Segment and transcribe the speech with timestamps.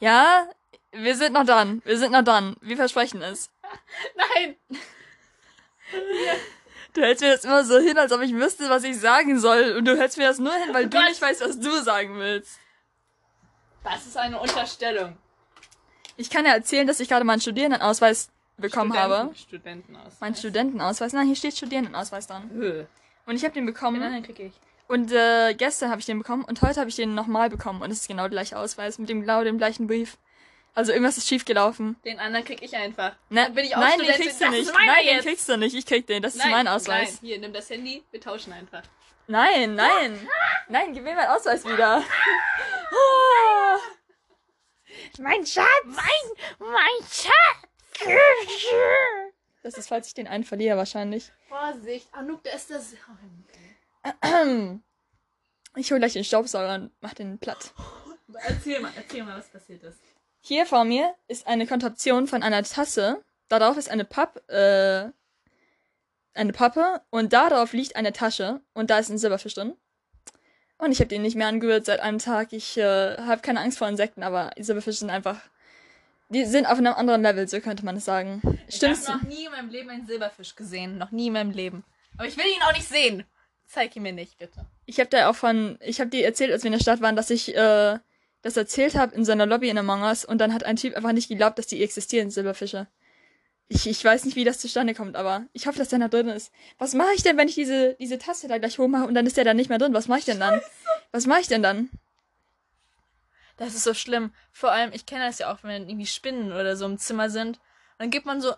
[0.00, 0.48] Ja,
[0.90, 1.80] wir sind noch dran.
[1.84, 2.56] Wir sind noch dran.
[2.60, 3.50] Wir versprechen es.
[4.16, 4.56] Nein!
[6.92, 9.76] Du hältst mir das immer so hin, als ob ich wüsste, was ich sagen soll.
[9.78, 11.08] Und du hältst mir das nur hin, weil du Gott.
[11.08, 12.58] nicht weißt, was du sagen willst.
[13.84, 15.16] Das ist eine Unterstellung.
[16.16, 19.34] Ich kann ja erzählen, dass ich gerade meinen Studierendenausweis bekommen habe.
[19.34, 20.14] Studentenaus.
[20.20, 21.12] Mein Studentenausweis.
[21.12, 22.50] Nein, hier steht Studierendenausweis dran.
[22.50, 22.86] Höhe.
[23.26, 24.00] Und ich habe den bekommen.
[24.00, 24.52] Nein, dann krieg ich.
[24.88, 27.80] Und äh, gestern habe ich den bekommen und heute habe ich den nochmal bekommen.
[27.82, 30.18] Und es ist genau der gleiche Ausweis mit dem genau dem gleichen Brief.
[30.74, 31.96] Also irgendwas ist schief gelaufen.
[32.04, 33.12] Den anderen krieg ich einfach.
[33.28, 34.22] Ne, Dann bin ich auch nein, den Studentin.
[34.24, 34.72] kriegst du nicht.
[34.72, 35.26] Nein, den jetzt.
[35.26, 35.74] kriegst du nicht.
[35.74, 36.22] Ich krieg den.
[36.22, 37.08] Das ist mein Ausweis.
[37.08, 38.82] Nein, hier, nimm das Handy, wir tauschen einfach.
[39.26, 40.28] Nein, nein.
[40.68, 42.02] Nein, gib mir meinen Ausweis wieder.
[42.02, 43.76] Ah.
[45.18, 45.66] Mein Schatz!
[45.84, 47.68] Mein, mein Schatz!
[49.62, 51.30] Das ist, falls ich den einen verliere, wahrscheinlich.
[51.52, 52.94] Vorsicht, Anouk, da ist das.
[55.74, 57.72] Ich hole gleich den Staubsauger und mach den platt.
[58.46, 59.98] Erzähl mal, erzähl mal, was passiert ist.
[60.42, 63.24] Hier vor mir ist eine Kontraktion von einer Tasse.
[63.48, 65.08] Darauf ist eine Papp, äh,
[66.34, 69.74] eine Pappe und darauf liegt eine Tasche und da ist ein Silberfisch drin.
[70.76, 72.52] Und ich habe den nicht mehr angerührt seit einem Tag.
[72.52, 75.40] Ich äh, habe keine Angst vor Insekten, aber Silberfische sind einfach,
[76.32, 78.40] die sind auf einem anderen Level, so könnte man es sagen.
[78.68, 79.02] Stimmt's?
[79.02, 80.98] Ich habe noch nie in meinem Leben einen Silberfisch gesehen.
[80.98, 81.84] Noch nie in meinem Leben.
[82.16, 83.24] Aber ich will ihn auch nicht sehen.
[83.66, 84.66] Zeig ihn mir nicht, bitte.
[84.84, 87.16] Ich habe da auch von, ich habe dir erzählt, als wir in der Stadt waren,
[87.16, 87.98] dass ich äh,
[88.42, 91.12] das erzählt habe in seiner Lobby in Among Us und dann hat ein Typ einfach
[91.12, 92.88] nicht geglaubt, dass die existieren, Silberfische.
[93.68, 96.28] Ich, ich weiß nicht, wie das zustande kommt, aber ich hoffe, dass der da drin
[96.28, 96.52] ist.
[96.78, 99.36] Was mache ich denn, wenn ich diese, diese Tasse da gleich hochmache und dann ist
[99.36, 99.94] der da nicht mehr drin?
[99.94, 100.60] Was mache ich denn dann?
[101.12, 101.88] Was mache ich denn dann?
[103.56, 104.32] Das ist so schlimm.
[104.50, 107.60] Vor allem, ich kenne das ja auch, wenn irgendwie Spinnen oder so im Zimmer sind.
[107.98, 108.52] Dann geht man so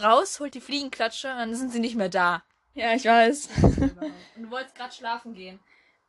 [0.00, 2.42] raus, holt die Fliegenklatsche und dann sind sie nicht mehr da.
[2.74, 3.48] Ja, ich weiß.
[3.62, 5.58] Und du wolltest gerade schlafen gehen.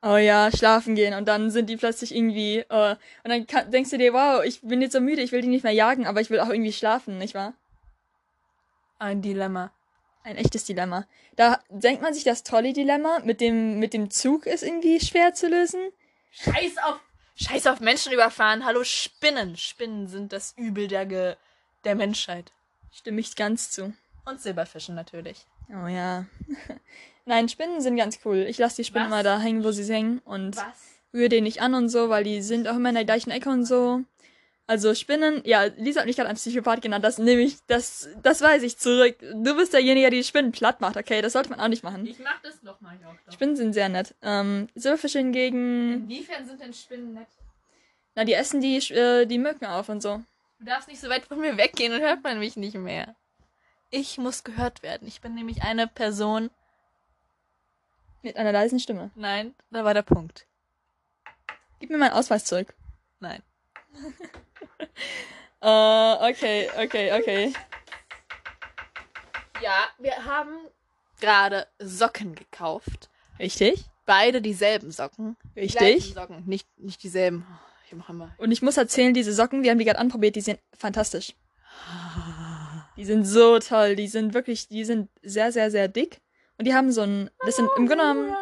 [0.01, 3.89] Oh ja, schlafen gehen und dann sind die plötzlich irgendwie, äh, und dann kann, denkst
[3.89, 6.21] du dir, wow, ich bin jetzt so müde, ich will die nicht mehr jagen, aber
[6.21, 7.53] ich will auch irgendwie schlafen, nicht wahr?
[8.97, 9.73] Ein Dilemma.
[10.23, 11.05] Ein echtes Dilemma.
[11.35, 15.49] Da denkt man sich, das Trolley-Dilemma mit dem, mit dem Zug ist irgendwie schwer zu
[15.49, 15.81] lösen.
[16.31, 16.99] Scheiß auf,
[17.39, 18.65] scheiß auf Menschen überfahren.
[18.65, 19.55] Hallo, Spinnen.
[19.55, 21.35] Spinnen sind das Übel der, Ge
[21.83, 22.51] der Menschheit.
[22.91, 23.93] Stimme ich ganz zu.
[24.25, 25.45] Und Silberfischen natürlich.
[25.69, 26.25] Oh ja.
[27.25, 28.45] Nein, Spinnen sind ganz cool.
[28.49, 29.11] Ich lasse die Spinnen Was?
[29.11, 30.65] mal da hängen, wo sie hängen und Was?
[31.13, 33.49] rühre den nicht an und so, weil die sind auch immer in der gleichen Ecke
[33.49, 34.01] und so.
[34.69, 38.39] Also Spinnen, ja, Lisa hat mich gerade einen Psychopath genannt, das nehme ich, das, das
[38.39, 39.17] weiß ich zurück.
[39.19, 41.23] Du bist derjenige, der die Spinnen platt macht, okay?
[41.23, 42.05] Das sollte man auch nicht machen.
[42.05, 43.33] Ich mach das noch mal auch doch.
[43.33, 44.13] Spinnen sind sehr nett.
[44.21, 47.25] Ähm, Silberfische hingegen, Inwiefern sind denn Spinnen nett?
[48.13, 50.21] na, die essen die, äh, die Mücken auf und so.
[50.59, 53.15] Du darfst nicht so weit von mir weggehen und hört man mich nicht mehr.
[53.89, 55.07] Ich muss gehört werden.
[55.07, 56.51] Ich bin nämlich eine Person.
[58.21, 59.09] Mit einer leisen Stimme.
[59.15, 60.45] Nein, da war der Punkt.
[61.79, 62.75] Gib mir meinen Ausweis zurück.
[63.19, 63.41] Nein.
[65.61, 65.67] Äh,
[66.31, 67.53] okay, okay, okay.
[69.61, 70.55] Ja, wir haben
[71.19, 73.09] gerade Socken gekauft.
[73.39, 73.83] Richtig?
[74.05, 75.35] Beide dieselben Socken.
[75.55, 75.77] Die Richtig.
[75.77, 77.45] gleichen Socken, nicht, nicht dieselben.
[77.85, 78.33] Ich mache immer.
[78.37, 81.33] Und ich muss erzählen, diese Socken, wir haben die gerade anprobiert, die sind fantastisch.
[82.95, 83.95] Die sind so toll.
[83.95, 86.21] Die sind wirklich, die sind sehr, sehr, sehr dick.
[86.57, 88.35] Und die haben so ein, das sind im Grunde genommen,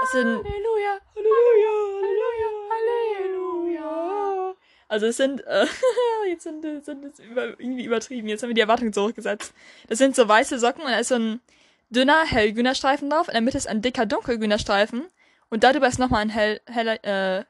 [0.00, 0.26] das sind.
[0.26, 4.54] Halleluja, Halleluja, Halleluja.
[4.88, 5.66] Also es sind, äh,
[6.28, 8.28] jetzt sind, sind es über, irgendwie übertrieben.
[8.28, 9.52] Jetzt haben wir die Erwartung so hochgesetzt.
[9.88, 11.40] Das sind so weiße Socken und da ist so ein
[11.90, 13.28] dünner, hellgrüner Streifen drauf.
[13.28, 15.06] In der Mitte ist ein dicker, dunkelgrüner Streifen.
[15.50, 17.44] Und darüber ist nochmal ein hell, heller, äh,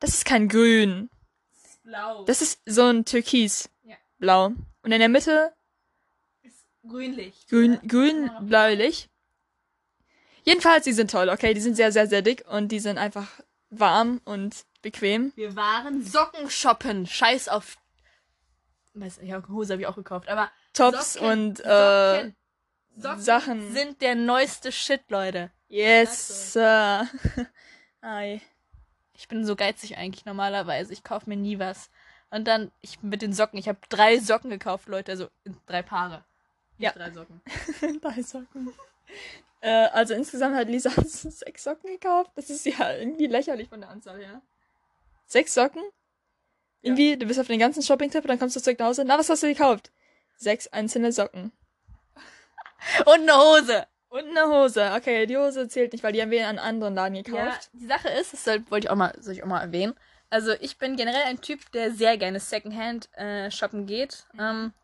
[0.00, 1.10] das ist kein Grün.
[1.84, 2.24] Blau.
[2.24, 3.68] Das ist so ein Türkis.
[3.84, 3.96] Ja.
[4.18, 4.46] Blau.
[4.82, 5.52] Und in der Mitte
[6.42, 7.46] ist grünlich.
[7.48, 7.80] grün, Ja.
[7.86, 9.08] grün, bläulich.
[10.44, 11.54] Jedenfalls, die sind toll, okay?
[11.54, 13.28] Die sind sehr, sehr, sehr dick und die sind einfach
[13.70, 15.32] warm und bequem.
[15.36, 17.06] Wir waren Socken shoppen.
[17.06, 17.76] Scheiß auf.
[18.94, 20.50] Weiß nicht, ja, Hose habe ich auch gekauft, aber.
[20.74, 22.36] Tops Socken, und äh, Socken.
[22.96, 23.72] Socken Sachen.
[23.72, 25.50] sind der neueste Shit, Leute.
[25.68, 27.08] Yes, Sir.
[28.02, 28.42] Ei.
[29.14, 30.92] Ich bin so geizig eigentlich normalerweise.
[30.92, 31.90] Ich kaufe mir nie was.
[32.30, 35.82] Und dann, ich mit den Socken, ich habe drei Socken gekauft, Leute, also in drei
[35.82, 36.24] Paare.
[36.78, 36.98] Nicht Ja.
[36.98, 37.40] Drei Socken.
[38.00, 38.72] Drei Socken.
[39.60, 42.32] Äh, also insgesamt hat Lisa sechs Socken gekauft.
[42.34, 44.42] Das ist ja irgendwie lächerlich von der Anzahl her.
[45.32, 45.82] Sechs Socken?
[46.82, 49.02] Irgendwie, du bist auf den ganzen Shopping-Tipp und dann kommst du zurück nach Hause.
[49.06, 49.90] Na, was hast du gekauft?
[50.36, 51.52] Sechs einzelne Socken.
[53.06, 53.86] Und eine Hose.
[54.10, 54.92] Und eine Hose.
[54.94, 57.70] Okay, die Hose zählt nicht, weil die haben wir in einem anderen Laden Ja, gekauft.
[57.72, 59.94] die Sache ist, das soll, wollte ich auch mal, soll ich auch mal erwähnen.
[60.28, 64.26] Also ich bin generell ein Typ, der sehr gerne Secondhand äh, shoppen geht.
[64.38, 64.74] Ähm,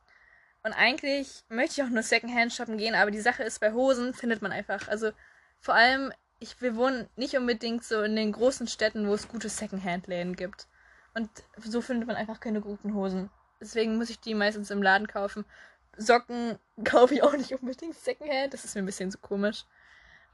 [0.62, 4.15] und eigentlich möchte ich auch nur Secondhand shoppen gehen, aber die Sache ist, bei Hosen
[4.15, 5.11] findet man einfach, also
[5.61, 9.49] vor allem ich, wir wohnen nicht unbedingt so in den großen Städten, wo es gute
[9.49, 10.67] Secondhand-Läden gibt.
[11.14, 13.31] Und so findet man einfach keine guten Hosen.
[13.61, 15.44] Deswegen muss ich die meistens im Laden kaufen.
[15.96, 18.55] Socken kaufe ich auch nicht unbedingt Secondhand.
[18.55, 19.64] Das ist mir ein bisschen so komisch.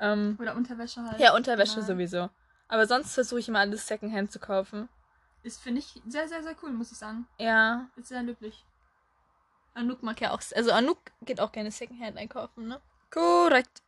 [0.01, 1.21] Ähm, Oder Unterwäsche halt.
[1.21, 1.87] ja, Unterwäsche Ja.
[1.87, 2.29] sowieso.
[2.69, 4.89] Aber sonst versuche ich immer alles Secondhand zu kaufen.
[5.43, 7.27] Ist, finde ich, sehr, sehr, sehr cool, muss ich sagen.
[7.39, 7.89] Ja.
[7.97, 8.65] Ist sehr löblich.
[9.75, 10.41] Anouk mag ja auch.
[10.55, 12.81] Also Anouk geht auch gerne Secondhand einkaufen, ne?
[13.11, 13.83] Korrekt.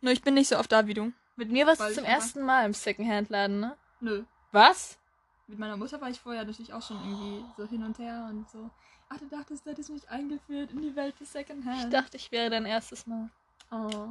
[0.00, 1.12] Nur ich bin nicht so oft da wie du.
[1.36, 3.76] Mit mir warst du zum ersten Mal im Secondhand-Laden, ne?
[4.00, 4.24] Nö.
[4.52, 4.98] Was?
[5.46, 8.48] Mit meiner Mutter war ich vorher natürlich auch schon irgendwie so hin und her und
[8.48, 8.70] so.
[9.08, 11.84] Ach, du dachtest, du hättest mich eingeführt in die Welt des Secondhand.
[11.84, 13.28] Ich dachte, ich wäre dein erstes Mal.
[13.70, 14.08] Oh.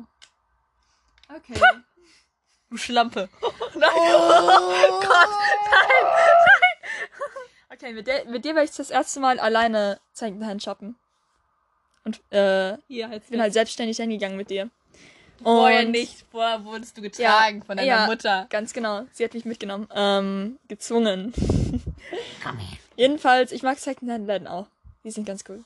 [1.34, 1.60] Okay.
[2.70, 3.30] Du Schlampe.
[3.42, 5.30] oh Gott, nein, nein.
[7.74, 10.96] Okay, mit, der, mit dir werde ich das erste Mal alleine Secondhand shoppen.
[12.04, 14.70] Und äh, ich bin halt selbstständig hingegangen mit dir.
[15.42, 16.26] Vorher Und- nicht.
[16.32, 18.06] Vorher wurdest du getragen von deiner ja.
[18.08, 18.48] Mutter.
[18.50, 19.06] Ganz genau.
[19.14, 19.88] Sie hat mich mitgenommen.
[19.94, 21.34] Ähm, gezwungen.
[22.96, 24.68] Jedenfalls, ich mag Secondhand-Läden auch.
[25.04, 25.64] Die sind ganz cool.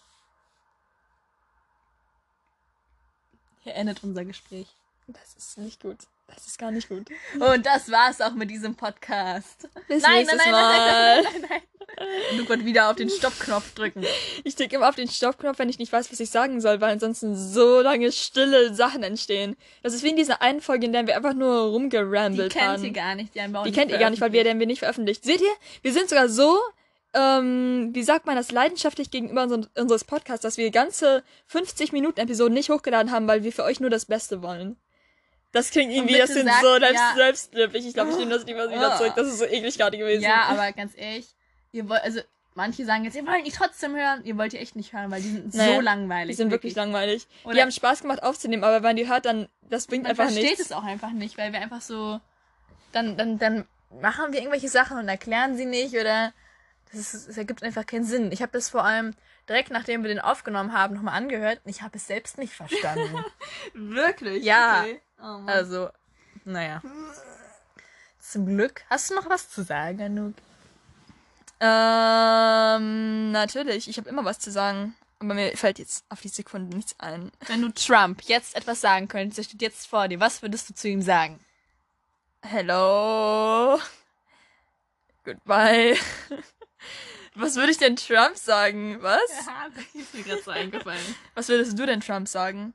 [3.63, 4.67] Hier endet unser Gespräch.
[5.07, 5.97] Das ist nicht gut.
[6.27, 7.07] Das ist gar nicht gut.
[7.39, 9.67] Und das war's auch mit diesem Podcast.
[9.87, 11.23] Bis Nein, nächstes nein, nein, Mal.
[11.23, 11.61] nein, nein, nein, nein.
[12.37, 14.05] Luke wird wieder auf den Stoppknopf drücken.
[14.43, 16.91] Ich drücke immer auf den Stoppknopf, wenn ich nicht weiß, was ich sagen soll, weil
[16.91, 19.55] ansonsten so lange stille Sachen entstehen.
[19.83, 22.65] Das ist wie in dieser einen Folge, in der wir einfach nur Die rumgerambelt kennt
[22.65, 22.83] haben.
[22.83, 23.33] ihr gar nicht.
[23.33, 25.23] Die, haben wir auch Die kennt ihr gar nicht, weil wir den wir nicht veröffentlicht.
[25.23, 25.53] Seht ihr?
[25.81, 26.59] Wir sind sogar so,
[27.13, 32.19] ähm, wie sagt man das, leidenschaftlich gegenüber unser, unseres Podcasts, dass wir ganze 50 Minuten
[32.19, 34.75] Episoden nicht hochgeladen haben, weil wir für euch nur das Beste wollen.
[35.57, 37.13] Das klingt irgendwie, das sind sagt- so selbst, ja.
[37.15, 37.87] selbstlöblich.
[37.87, 38.97] Ich glaube, ich nehme das lieber wieder Oh.
[38.97, 39.13] zurück.
[39.15, 40.23] Das ist so eklig gerade gewesen.
[40.23, 41.27] Ja, aber ganz ehrlich,
[41.71, 42.21] ihr wollt, also
[42.55, 44.21] manche sagen jetzt, ihr wollt nicht trotzdem hören.
[44.25, 46.29] Ihr wollt die echt nicht hören, weil die sind Nee, so langweilig.
[46.35, 47.27] Die sind wirklich langweilig.
[47.43, 50.11] Die Oder- haben Spaß gemacht aufzunehmen, aber wenn man die hört, dann, das bringt Man
[50.11, 50.61] einfach versteht nichts.
[50.65, 52.19] es auch einfach nicht, weil wir einfach so,
[52.93, 53.65] dann, dann, dann
[54.01, 56.33] machen wir irgendwelche Sachen und erklären sie nicht oder
[56.91, 58.31] das, ist, das ergibt einfach keinen Sinn.
[58.31, 59.13] Ich habe das vor allem
[59.49, 63.23] direkt nachdem wir den aufgenommen haben nochmal angehört und ich habe es selbst nicht verstanden.
[63.73, 64.43] Wirklich?
[64.43, 64.81] Ja.
[64.81, 65.01] Okay.
[65.19, 65.89] Oh also,
[66.45, 66.81] naja.
[68.19, 68.83] Zum Glück.
[68.89, 70.33] Hast du noch was zu sagen, Anouk?
[71.59, 73.89] Ähm, natürlich.
[73.89, 74.95] Ich habe immer was zu sagen.
[75.19, 77.31] Aber mir fällt jetzt auf die Sekunde nichts ein.
[77.47, 80.75] Wenn du Trump jetzt etwas sagen könntest, er steht jetzt vor dir, was würdest du
[80.75, 81.39] zu ihm sagen?
[82.43, 83.79] Hello.
[85.23, 85.97] Goodbye.
[87.39, 88.97] Was würde ich denn Trump sagen?
[89.01, 89.21] Was?
[89.27, 91.15] das ist mir gerade so eingefallen.
[91.35, 92.73] Was würdest du denn Trump sagen?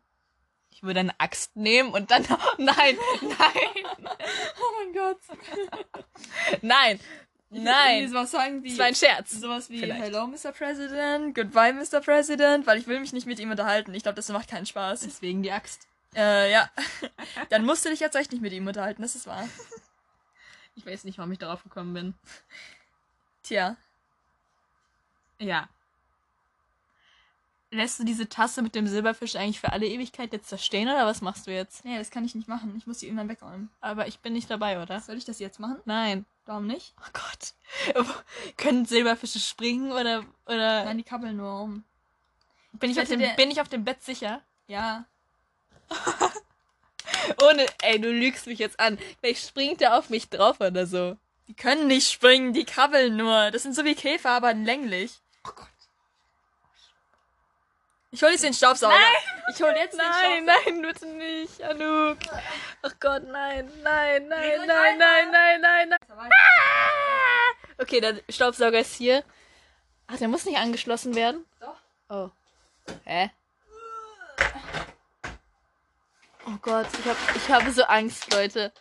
[0.83, 2.23] Ich würde eine Axt nehmen und dann.
[2.59, 3.87] Nein, nein,
[4.59, 5.19] Oh mein Gott.
[6.61, 6.99] nein,
[7.51, 8.05] nein.
[8.07, 8.71] Ich was sagen wie.
[8.71, 9.31] Das war ein Scherz.
[9.31, 10.03] Sowas wie Vielleicht.
[10.03, 10.51] Hello, Mr.
[10.51, 12.01] President, Goodbye, Mr.
[12.01, 13.95] President, weil ich will mich nicht mit ihm unterhalten.
[13.95, 15.03] Ich glaube, das macht keinen Spaß.
[15.03, 15.87] Deswegen die Axt.
[16.17, 16.69] Äh, ja.
[17.51, 19.49] Dann musst du dich jetzt echt nicht mit ihm unterhalten, das ist wahr.
[20.75, 22.15] Ich weiß nicht, warum ich darauf gekommen bin.
[23.45, 23.77] Tja.
[25.39, 25.69] Ja.
[27.75, 31.07] Lässt du diese Tasse mit dem Silberfisch eigentlich für alle Ewigkeit jetzt da stehen oder
[31.07, 31.87] was machst du jetzt?
[31.87, 32.75] Nee, das kann ich nicht machen.
[32.77, 33.71] Ich muss die irgendwann wegräumen.
[33.81, 35.01] Aber ich bin nicht dabei, oder?
[35.01, 35.79] Soll ich das jetzt machen?
[35.87, 36.27] Nein.
[36.45, 36.93] Warum nicht?
[37.01, 38.05] Oh Gott.
[38.59, 41.85] Können Silberfische springen oder oder Nein, die kabbeln nur um.
[42.73, 44.43] bin ich Ich auf dem der- bin ich auf dem Bett sicher?
[44.67, 45.07] Ja.
[47.43, 48.99] Ohne ey, du lügst mich jetzt an.
[49.21, 51.17] Vielleicht springt er auf mich drauf oder so.
[51.49, 53.51] Die können nicht springen, die krabbeln nur.
[53.51, 55.22] Das sind so wie Käfer, aber länglich.
[58.15, 58.95] Ich hol jetzt den Staubsauger.
[59.55, 60.71] Ich hol jetzt Nein, den Staubsauger.
[60.71, 62.19] nein, bitte nicht, Anouk.
[62.83, 65.31] Ach Gott, nein, nein, nein, nein, nein, weiter.
[65.31, 65.99] nein, nein, nein.
[67.79, 69.25] Okay, der Staubsauger ist hier.
[70.09, 71.47] Ach, der muss nicht angeschlossen werden?
[71.59, 71.77] Doch.
[72.11, 72.29] Oh.
[73.05, 73.31] Hä?
[76.47, 78.73] Oh Gott, ich, hab, ich habe so Angst, Leute.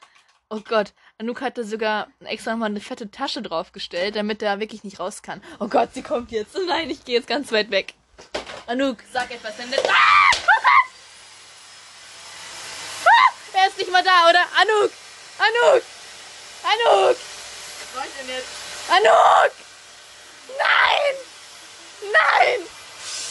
[0.49, 4.99] Oh Gott, Anouk hatte sogar extra mal eine fette Tasche draufgestellt, damit er wirklich nicht
[4.99, 5.41] raus kann.
[5.61, 6.57] Oh Gott, sie kommt jetzt.
[6.67, 7.93] Nein, ich gehe jetzt ganz weit weg.
[8.71, 9.73] Anouk, sag etwas, denn.
[9.85, 10.31] Ah!
[13.05, 13.33] Ah!
[13.53, 14.45] Er ist nicht mal da, oder?
[14.61, 14.91] Anouk!
[15.39, 15.83] Anouk!
[16.63, 17.17] Anouk!
[17.17, 18.47] Was soll ich denn jetzt?
[18.87, 19.51] Anouk!
[20.57, 21.15] Nein!
[22.13, 22.59] Nein!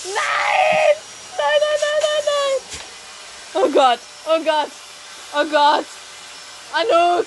[0.05, 0.97] Nein!
[1.39, 2.61] Nein, nein, nein, nein, nein!
[3.55, 4.01] Oh Gott!
[4.27, 4.71] Oh Gott!
[5.33, 5.87] Oh Gott!
[6.75, 7.27] Anouk!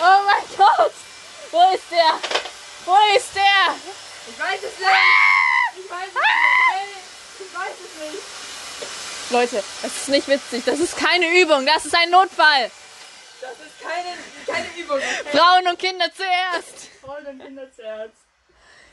[0.00, 0.92] Oh mein Gott!
[1.50, 2.12] Wo ist der?
[2.84, 3.74] Wo ist der?
[4.28, 4.90] Ich weiß es nicht.
[5.78, 7.04] Ich weiß es nicht.
[7.40, 9.04] Ich weiß es nicht.
[9.30, 10.64] Leute, das ist nicht witzig.
[10.64, 11.66] Das ist keine Übung.
[11.66, 12.70] Das ist ein Notfall.
[13.40, 14.16] Das ist keine,
[14.46, 14.96] keine Übung.
[14.96, 15.36] Okay?
[15.36, 16.88] Frauen und Kinder zuerst.
[17.00, 18.14] Frauen und Kinder zuerst.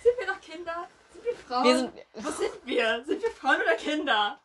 [0.03, 0.87] Sind wir noch Kinder?
[1.13, 1.63] Sind wir Frauen?
[1.63, 3.03] Wir sind Was sind wir?
[3.05, 4.39] Sind wir Frauen oder Kinder?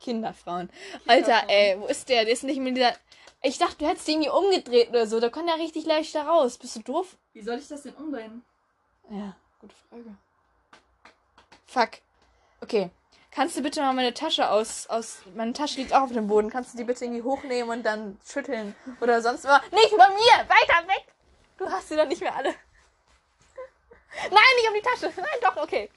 [0.00, 0.70] Kinderfrauen.
[1.06, 2.24] Alter, ey, wo ist der?
[2.24, 2.94] Der ist nicht mehr in dieser.
[3.42, 5.20] Ich dachte, du hättest die irgendwie umgedreht oder so.
[5.20, 6.58] Da kommt er richtig leicht da raus.
[6.58, 7.16] Bist du doof?
[7.32, 8.44] Wie soll ich das denn umdrehen?
[9.10, 10.16] Ja, gute Frage.
[11.66, 12.00] Fuck.
[12.60, 12.90] Okay.
[13.38, 15.22] Kannst du bitte mal meine Tasche aus, aus.
[15.36, 16.50] Meine Tasche liegt auch auf dem Boden.
[16.50, 18.74] Kannst du die bitte irgendwie hochnehmen und dann schütteln?
[19.00, 19.62] Oder sonst immer.
[19.70, 20.48] Nicht bei mir!
[20.48, 21.04] Weiter weg!
[21.56, 22.48] Du hast sie doch nicht mehr alle.
[24.22, 25.12] Nein, nicht um die Tasche!
[25.16, 25.88] Nein, doch, okay.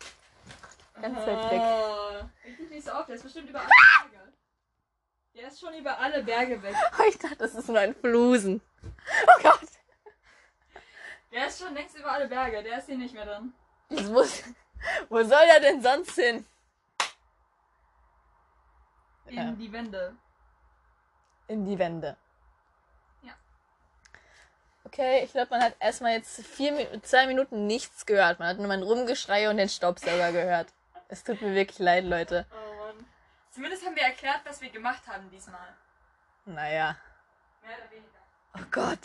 [1.01, 1.59] Ganz weit weg.
[1.59, 4.33] Ah, Ich krieg nicht so auf, der ist bestimmt über alle Berge.
[5.33, 6.75] Der ist schon über alle Berge weg.
[6.99, 8.61] Oh, ich dachte, das ist nur ein Flusen.
[9.25, 9.67] Oh Gott.
[11.31, 13.51] Der ist schon längst über alle Berge, der ist hier nicht mehr drin.
[13.89, 14.43] Das muss.
[15.09, 16.45] Wo soll er denn sonst hin?
[19.31, 19.51] In Ja.
[19.53, 20.15] die Wände.
[21.47, 22.17] In die Wände.
[23.23, 23.33] Ja.
[24.83, 28.39] Okay, ich glaube, man hat erstmal jetzt vier, zwei Minuten nichts gehört.
[28.39, 30.67] Man hat nur mein Rumgeschrei und den Staubsauger gehört.
[31.07, 32.45] Es tut mir wirklich leid, Leute.
[32.51, 33.05] Oh Mann.
[33.51, 35.75] Zumindest haben wir erklärt, was wir gemacht haben diesmal.
[36.45, 36.97] Naja.
[37.61, 38.19] Mehr oder weniger.
[38.57, 38.99] Oh Gott.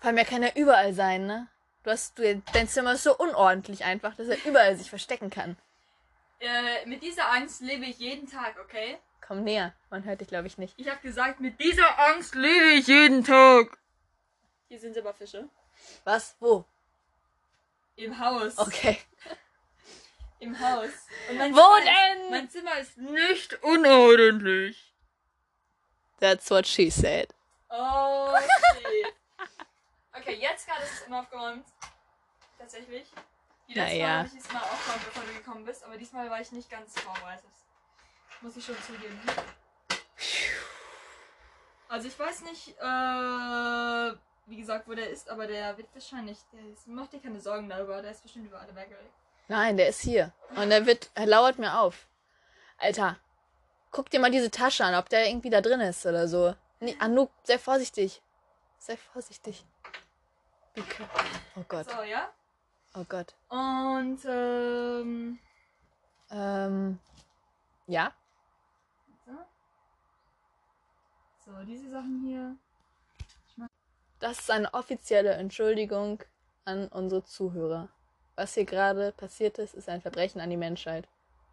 [0.00, 1.48] Vor allem, er kann ja überall sein, ne?
[1.82, 5.56] Du hast, du, dein Zimmer ist so unordentlich einfach, dass er überall sich verstecken kann.
[6.40, 8.98] Äh, mit dieser Angst lebe ich jeden Tag, okay?
[9.26, 9.72] Komm näher.
[9.88, 10.74] Man hört dich, glaube ich, nicht.
[10.76, 13.78] Ich habe gesagt, mit dieser Angst lebe ich jeden Tag.
[14.68, 15.48] Hier sind Silberfische.
[16.04, 16.36] Was?
[16.40, 16.64] Wo?
[17.96, 18.58] Im Haus.
[18.58, 18.98] Okay.
[20.40, 20.90] Im Haus.
[21.30, 22.22] Und mein Wo Zimmer denn?
[22.24, 24.94] Ist, mein Zimmer ist nicht unordentlich.
[26.20, 27.28] That's what she said.
[27.70, 29.14] Oh, shit.
[30.16, 31.66] Okay, jetzt gerade ist es immer aufgeräumt.
[32.56, 33.06] Tatsächlich.
[33.68, 34.06] Die letzte Naja.
[34.06, 36.70] Mal habe ich es mal aufgeräumt, bevor du gekommen bist, aber diesmal war ich nicht
[36.70, 37.50] ganz vorbereitet.
[38.40, 39.18] Muss ich schon zugeben.
[41.88, 46.64] Also ich weiß nicht, äh, wie gesagt, wo der ist, aber der wird wahrscheinlich, der
[46.72, 49.10] ist, mach dir keine Sorgen darüber, der ist bestimmt über alle Berge weg.
[49.48, 50.32] Nein, der ist hier.
[50.56, 52.06] Und er wird, er lauert mir auf.
[52.78, 53.16] Alter,
[53.92, 56.54] guck dir mal diese Tasche an, ob der irgendwie da drin ist oder so.
[56.80, 58.20] Nee, Anouk, sei vorsichtig.
[58.78, 59.64] Sei vorsichtig.
[61.56, 62.30] Oh Gott, So, ja?
[62.94, 63.34] oh Gott.
[63.48, 65.38] Und, ähm,
[66.30, 66.98] Ähm,
[67.86, 68.12] ja?
[69.24, 69.32] so.
[71.46, 72.56] So, diese Sachen hier.
[74.18, 76.22] Das ist eine offizielle Entschuldigung
[76.64, 77.90] an unsere Zuhörer.
[78.34, 81.06] Was hier gerade passiert ist, ist ein Verbrechen an die Menschheit.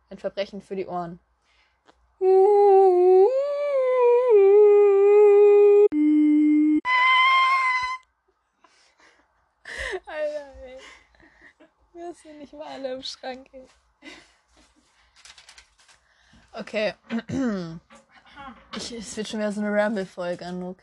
[0.10, 1.20] Ein Verbrechen für die Ohren.
[10.06, 10.80] Alter, ey.
[11.92, 13.68] Wir sind nicht mal alle im Schrank, ey.
[16.54, 16.94] Okay.
[18.76, 20.78] Ich, es wird schon wieder so eine Ramble-Folge, Anouk.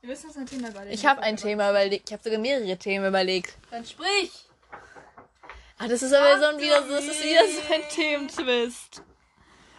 [0.00, 0.94] Wir müssen uns ein Thema überlegen.
[0.94, 2.08] Ich habe ein Thema überlegt.
[2.08, 3.56] Ich habe sogar mehrere Themen überlegt.
[3.70, 4.46] Dann sprich!
[5.78, 9.02] Ah, das ist aber so ein, wieder, so- das ist wieder so ein Thementwist.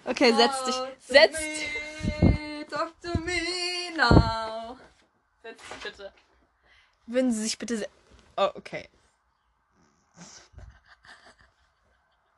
[0.05, 0.75] Okay, setz dich.
[0.99, 1.37] Setz
[2.21, 4.77] Me, talk to me now.
[5.43, 6.13] Setz dich bitte.
[7.05, 7.87] Würden Sie sich bitte.
[8.37, 8.87] Oh, okay.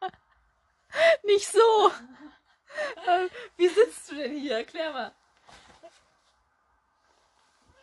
[1.25, 1.91] Nicht so.
[3.57, 4.57] Wie sitzt du denn hier?
[4.57, 5.11] Erklär mal.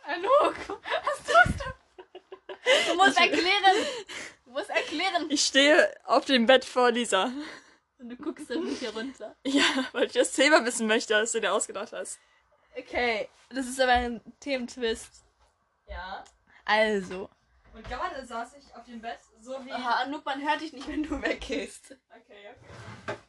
[0.03, 2.89] Anouk, was tust du?
[2.89, 3.85] Du musst erklären.
[4.45, 5.27] Du musst erklären.
[5.29, 7.31] Ich stehe auf dem Bett vor Lisa.
[7.99, 9.35] Und du guckst dann nicht hier runter.
[9.45, 12.19] Ja, weil ich das Thema wissen möchte, das du dir ausgedacht hast.
[12.75, 15.25] Okay, das ist aber ein Thementwist.
[15.87, 16.23] Ja.
[16.65, 17.29] Also.
[17.73, 19.71] Und gerade saß ich auf dem Bett, so wie.
[19.71, 21.95] Aha, Anouk, man hört dich nicht, wenn du weggehst.
[22.09, 22.49] Okay,
[23.05, 23.19] okay.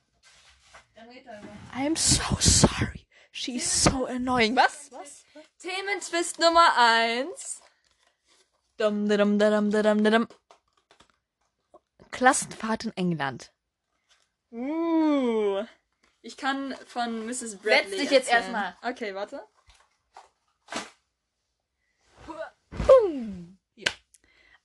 [1.73, 3.07] I'm so sorry.
[3.33, 4.55] She's so annoying.
[4.55, 4.91] Was?
[4.93, 5.25] Was?
[5.59, 7.61] Thementwist Nummer 1.
[8.77, 10.29] Dum, dum, dum, dum, dum.
[12.11, 13.51] Klassenfahrt in England.
[14.53, 15.65] Uh.
[16.23, 17.57] Ich kann von Mrs.
[17.57, 17.99] Bradley.
[17.99, 18.55] dich jetzt erzählen.
[18.55, 18.77] erstmal.
[18.83, 19.43] Okay, warte.
[22.71, 23.59] Boom.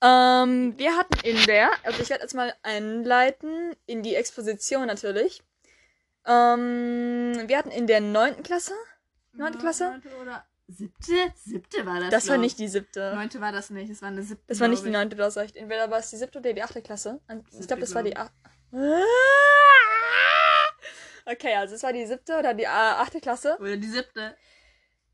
[0.02, 5.42] Ähm, wir hatten in der, also ich werde jetzt mal einleiten in die Exposition natürlich.
[6.28, 8.74] Ähm, wir hatten in der neunten Klasse.
[9.34, 9.92] Neunte Klasse?
[9.92, 11.14] Neunte oder siebte?
[11.36, 12.10] Siebte war das.
[12.10, 13.14] Das war nicht die siebte.
[13.16, 14.44] Neunte war das nicht, es war eine siebte.
[14.48, 15.00] Das war nicht die glaub ich.
[15.04, 15.56] neunte, du hast recht.
[15.56, 17.20] Entweder war es die siebte oder die achte Klasse.
[17.60, 18.26] Ich glaube, das war die glaub
[18.74, 19.04] achte.
[21.28, 23.58] Okay, also es war die siebte oder die äh, achte Klasse.
[23.60, 24.36] Oder die siebte.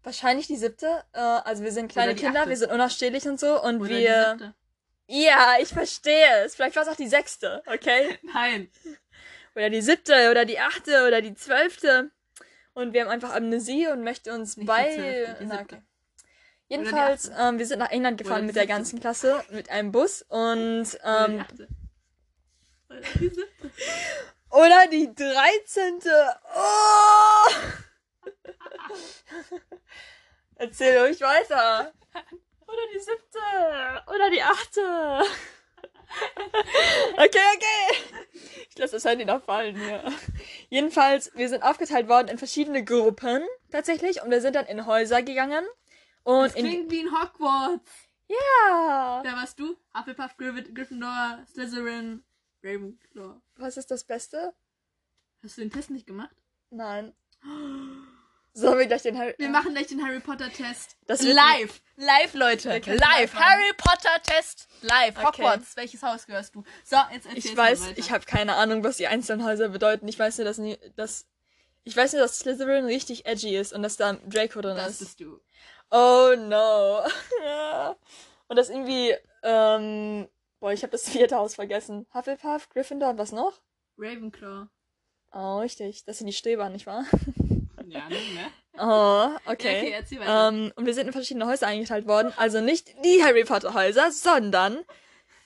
[0.03, 1.03] Wahrscheinlich die siebte.
[1.13, 2.49] Äh, also wir sind kleine die Kinder, achte.
[2.49, 3.61] wir sind unausstehlich und so.
[3.61, 4.29] Und Oder die wir.
[4.31, 4.55] siebte.
[5.07, 6.55] Ja, ich verstehe es.
[6.55, 8.17] Vielleicht war es auch die sechste, okay?
[8.33, 8.69] Nein.
[9.55, 12.11] Oder die siebte oder die achte oder die zwölfte.
[12.73, 14.95] Und wir haben einfach Amnesie und möchten uns Nicht die bei.
[14.95, 15.81] zwölfte, die Na, okay.
[16.69, 20.21] Jedenfalls, ähm, wir sind nach England gefahren die mit der ganzen Klasse, mit einem Bus
[20.21, 21.45] und Oder die ähm.
[22.89, 23.47] Oder die siebte.
[24.49, 26.35] oder die dreizehnte.
[26.55, 27.49] Oh!
[30.55, 31.91] Erzähl ruhig weiter.
[32.67, 33.39] Oder die siebte.
[34.07, 35.23] Oder die achte.
[37.13, 38.21] Okay, okay.
[38.69, 40.03] Ich lasse das Handy noch fallen hier.
[40.69, 45.21] Jedenfalls, wir sind aufgeteilt worden in verschiedene Gruppen tatsächlich und wir sind dann in Häuser
[45.21, 45.65] gegangen.
[46.23, 47.91] Und Das in klingt wie in Hogwarts.
[48.27, 49.19] ja.
[49.23, 49.75] Wer warst du?
[49.95, 52.23] Hufflepuff, Gryffindor, Slytherin,
[52.63, 53.41] Ravenclaw.
[53.57, 54.53] Was ist das Beste?
[55.43, 56.35] Hast du den Test nicht gemacht?
[56.69, 57.13] Nein.
[58.53, 59.33] Sollen wir gleich den Harry.
[59.37, 60.97] Wir machen gleich den Harry Potter Test.
[61.07, 61.81] Das wird- live.
[61.95, 62.69] Live, Leute.
[62.85, 63.33] Live.
[63.33, 64.67] Harry Potter Test.
[64.81, 65.15] Live.
[65.17, 65.25] Okay.
[65.27, 65.75] Hogwarts.
[65.77, 66.63] Welches Haus gehörst du?
[66.83, 70.07] So, jetzt erzähl's Ich weiß, ich habe keine Ahnung, was die einzelnen Häuser bedeuten.
[70.07, 71.25] Ich weiß nur, dass, nie, dass
[71.83, 74.99] ich weiß nur, dass Slytherin richtig edgy ist und dass da Draco drin Das ist.
[74.99, 75.39] bist du.
[75.89, 77.01] Oh no.
[78.47, 80.27] Und das irgendwie, ähm,
[80.59, 82.05] boah, ich habe das vierte Haus vergessen.
[82.13, 83.61] Hufflepuff, Gryffindor und was noch?
[83.97, 84.67] Ravenclaw.
[85.33, 86.03] Oh, richtig.
[86.05, 87.05] Das sind die Streber, nicht wahr?
[87.91, 88.51] Ja, ne?
[88.77, 89.81] Oh, Ja, okay.
[89.81, 90.49] okay, erzähl weiter.
[90.49, 92.33] Ähm, und wir sind in verschiedene Häuser eingeteilt worden.
[92.37, 94.79] Also nicht die Harry Potter Häuser, sondern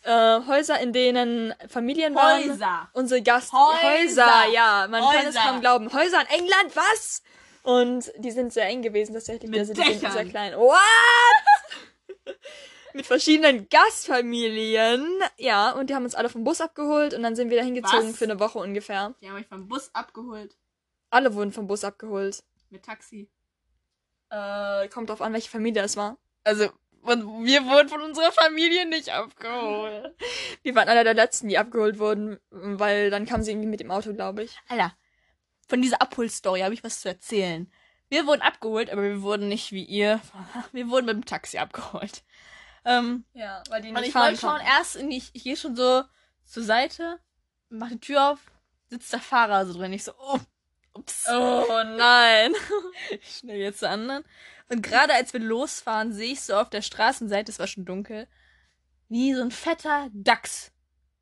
[0.04, 2.50] äh, Häuser, in denen Familien waren.
[2.52, 2.90] Häuser.
[2.94, 3.82] Unsere Gast Häuser.
[4.28, 5.40] Häuser, ja, man kann es Häuser.
[5.48, 5.94] kaum glauben.
[5.94, 7.24] Häuser in England, was?
[7.64, 9.50] Und die sind sehr eng gewesen tatsächlich.
[9.50, 10.12] Mit also die sind Dächern.
[10.12, 10.54] sehr klein.
[10.54, 10.78] What?
[12.94, 15.06] Mit verschiedenen Gastfamilien.
[15.38, 18.14] Ja, und die haben uns alle vom Bus abgeholt und dann sind wir da hingezogen
[18.14, 19.16] für eine Woche ungefähr.
[19.20, 20.56] Die haben mich vom Bus abgeholt.
[21.16, 22.44] Alle wurden vom Bus abgeholt.
[22.70, 23.30] Mit Taxi.
[24.30, 26.18] Äh, kommt drauf an, welche Familie es war.
[26.44, 26.66] Also,
[27.04, 30.14] wir wurden von unserer Familie nicht abgeholt.
[30.64, 33.92] Wir waren einer der letzten, die abgeholt wurden, weil dann kamen sie irgendwie mit dem
[33.92, 34.58] Auto, glaube ich.
[34.68, 34.94] Alter,
[35.70, 37.72] von dieser Abholstory habe ich was zu erzählen.
[38.10, 40.20] Wir wurden abgeholt, aber wir wurden nicht wie ihr.
[40.74, 42.26] Wir wurden mit dem Taxi abgeholt.
[42.84, 45.78] Ähm, Ja, weil die und ich wollte schon erst in die, ich, ich gehe schon
[45.78, 46.04] so
[46.44, 47.22] zur Seite,
[47.70, 48.40] mach die Tür auf,
[48.90, 49.94] sitzt der Fahrer so drin.
[49.94, 50.40] Ich so, oh,
[50.96, 51.26] ups.
[51.30, 52.54] Oh nein.
[53.22, 54.24] Schnell jetzt zu anderen.
[54.70, 58.28] Und gerade als wir losfahren, sehe ich so auf der Straßenseite, es war schon dunkel,
[59.10, 60.72] wie so ein fetter Dachs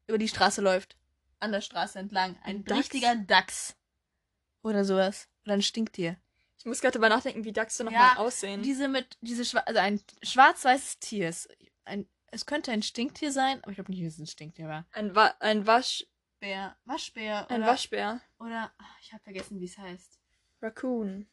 [0.07, 0.95] über die Straße läuft.
[1.39, 2.37] An der Straße entlang.
[2.43, 2.79] Ein Dachs?
[2.79, 3.75] richtiger Dachs.
[4.61, 5.27] Oder sowas.
[5.43, 6.17] Oder ein Stinktier.
[6.57, 8.61] Ich muss gerade drüber nachdenken, wie Dachse nochmal Ja, aussehen.
[8.61, 11.27] Diese mit, diese Schwa also ein schwarz-weißes Tier.
[11.27, 11.49] Es,
[11.83, 14.85] ein, es könnte ein Stinktier sein, aber ich glaube nicht, dass es ein Stinktier war.
[14.93, 16.05] Ein, Wa ein Wasch...
[16.43, 18.19] Bär, Waschbär Ein oder, Waschbär.
[18.37, 20.19] oder ach, ich habe vergessen, wie es heißt.
[20.61, 21.25] Raccoon.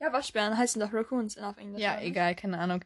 [0.00, 1.80] Ja, Waschbären heißen doch Raccoons in auf Englisch.
[1.80, 2.82] Ja, egal, keine Ahnung.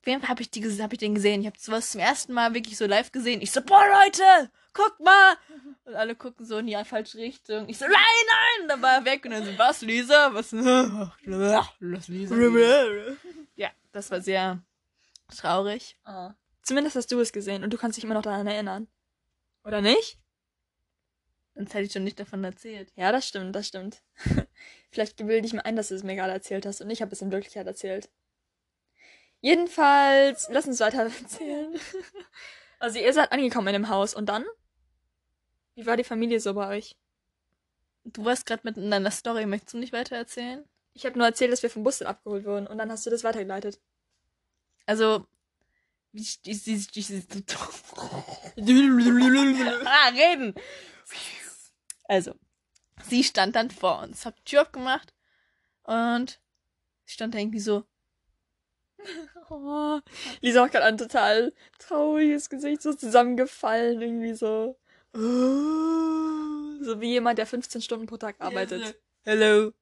[0.00, 1.40] Auf jeden Fall habe ich, die hab ich den gesehen.
[1.40, 3.40] Ich habe sowas zum ersten Mal wirklich so live gesehen.
[3.40, 5.36] Ich so, boah, Leute, guck mal.
[5.84, 7.68] Und alle gucken so in die falsche Richtung.
[7.68, 8.68] Ich so, nein, nein.
[8.68, 10.32] Dann war er weg und dann so, was, Lisa?
[10.34, 10.52] Was?
[11.80, 12.36] Lass Lisa.
[13.56, 14.62] Ja, das war sehr
[15.36, 15.96] traurig.
[16.04, 16.34] Ah.
[16.62, 18.86] Zumindest hast du es gesehen und du kannst dich immer noch daran erinnern.
[19.64, 20.16] Oder nicht?
[21.58, 22.92] Sonst hätte ich schon nicht davon erzählt.
[22.94, 24.00] Ja, das stimmt, das stimmt.
[24.92, 27.10] Vielleicht gebilde ich mir ein, dass du es mir gerade erzählt hast und ich habe
[27.10, 28.08] es in Wirklichkeit erzählt.
[29.40, 31.74] Jedenfalls, lass uns weiter erzählen.
[32.78, 34.44] Also ihr seid angekommen in dem Haus und dann?
[35.74, 36.94] Wie war die Familie so bei euch?
[38.04, 39.44] Du warst gerade mit in deiner Story.
[39.44, 40.64] Möchtest du nicht weiter erzählen?
[40.94, 43.24] Ich habe nur erzählt, dass wir vom Bus abgeholt wurden und dann hast du das
[43.24, 43.80] weitergeleitet.
[44.86, 45.26] Also,
[49.86, 50.54] ah, reden.
[52.08, 52.34] Also,
[53.04, 55.14] sie stand dann vor uns, hab die Tür aufgemacht
[55.84, 56.40] und
[57.04, 57.84] sie stand da irgendwie so,
[59.50, 60.00] Oh,
[60.40, 64.78] Lisa hat gerade ein total trauriges Gesicht, so zusammengefallen, irgendwie so.
[65.14, 65.18] Oh,
[66.82, 69.00] so wie jemand, der 15 Stunden pro Tag arbeitet.
[69.24, 69.72] hello.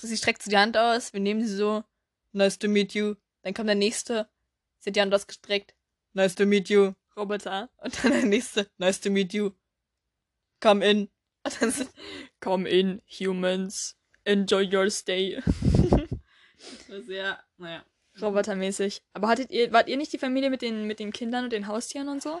[0.00, 1.84] Sie streckt so die Hand aus, wir nehmen sie so,
[2.32, 3.16] nice to meet you.
[3.42, 4.28] Dann kommt der nächste,
[4.78, 5.74] sie hat die Hand ausgestreckt,
[6.14, 6.92] nice to meet you.
[7.16, 7.68] Roboter.
[7.78, 9.50] Und dann der nächste, nice to meet you.
[10.60, 11.10] Come in.
[12.40, 13.96] Come in, humans.
[14.24, 15.42] Enjoy your stay.
[15.44, 17.84] Das war sehr, naja.
[18.20, 19.02] Robotermäßig.
[19.12, 21.66] Aber hattet ihr, wart ihr nicht die Familie mit den, mit den Kindern und den
[21.66, 22.40] Haustieren und so?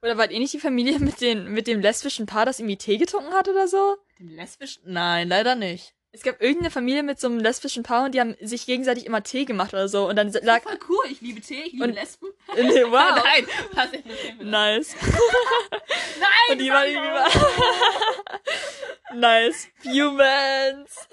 [0.00, 2.98] Oder wart ihr nicht die Familie mit den, mit dem lesbischen Paar, das irgendwie Tee
[2.98, 3.96] getrunken hat oder so?
[4.18, 4.82] Dem lesbischen?
[4.86, 5.94] Nein, leider nicht.
[6.14, 9.22] Es gab irgendeine Familie mit so einem lesbischen Paar und die haben sich gegenseitig immer
[9.22, 10.06] Tee gemacht oder so.
[10.08, 10.62] Und dann lag.
[10.62, 12.28] Voll cool, ich liebe Tee, ich liebe Und- Lesben.
[12.54, 13.24] Nee, wow.
[13.74, 14.02] Nein.
[14.40, 14.94] Nice.
[16.20, 17.10] Nein, Und die waren irgendwie
[19.14, 19.68] nice.
[19.84, 21.08] Humans.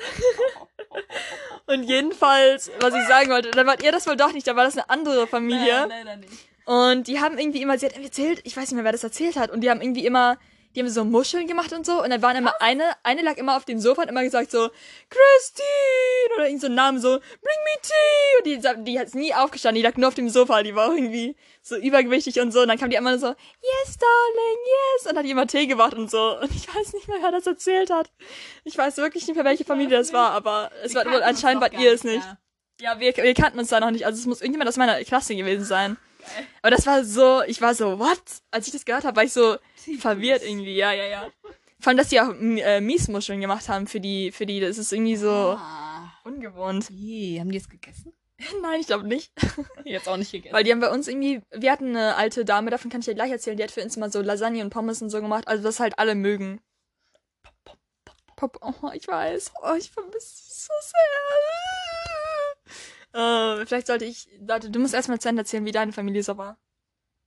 [1.68, 4.66] Und jedenfalls, was ich sagen wollte, dann wart ihr das wohl doch nicht, da war
[4.66, 5.88] das eine andere Familie.
[5.88, 6.34] Nein, leider nicht.
[6.66, 9.38] Und die haben irgendwie immer, sie hat erzählt, ich weiß nicht mehr, wer das erzählt
[9.38, 10.38] hat, und die haben irgendwie immer
[10.76, 12.04] die haben so Muscheln gemacht und so.
[12.04, 14.70] Und dann waren immer eine, eine lag immer auf dem Sofa und immer gesagt so,
[15.10, 16.36] Christine!
[16.36, 18.38] Oder irgend so einen Namen so, bring me tea!
[18.38, 20.94] Und die, die hat nie aufgestanden, die lag nur auf dem Sofa, die war auch
[20.94, 22.62] irgendwie so übergewichtig und so.
[22.62, 25.12] Und dann kam die immer so, yes, darling, yes!
[25.12, 26.40] Und hat die immer Tee gemacht und so.
[26.40, 28.12] Und ich weiß nicht mehr, wer das erzählt hat.
[28.64, 31.74] Ich weiß wirklich nicht mehr, welche Familie das war, aber es war wohl anscheinend wart
[31.74, 32.26] ihr es nicht.
[32.80, 34.06] Ja, wir, wir kannten uns da noch nicht.
[34.06, 35.98] Also es muss irgendjemand aus meiner Klasse gewesen sein.
[36.62, 38.22] Aber das war so, ich war so, what?
[38.52, 39.58] Als ich das gehört habe, war ich so
[40.00, 41.28] verwirrt irgendwie, ja, ja, ja.
[41.80, 44.92] Vor allem, dass die auch äh, Miesmuscheln gemacht haben für die, für die, das ist
[44.92, 46.12] irgendwie so Ah.
[46.26, 46.90] ungewohnt.
[46.90, 48.14] Ih, haben die es gegessen?
[48.62, 49.32] Nein, ich glaube nicht.
[49.86, 50.54] Jetzt auch nicht gegessen.
[50.54, 53.16] Weil die haben bei uns irgendwie, wir hatten eine alte Dame, davon kann ich dir
[53.16, 55.64] gleich erzählen, die hat für uns immer so Lasagne und Pommes und so gemacht, also
[55.64, 56.62] das halt alle mögen.
[58.36, 59.52] Pop, oh, ich weiß.
[59.64, 61.99] Oh, ich vermisse sie so sehr.
[63.14, 66.38] Äh, vielleicht sollte ich, Leute, du musst erstmal zu Ende erzählen, wie deine Familie so
[66.38, 66.58] war.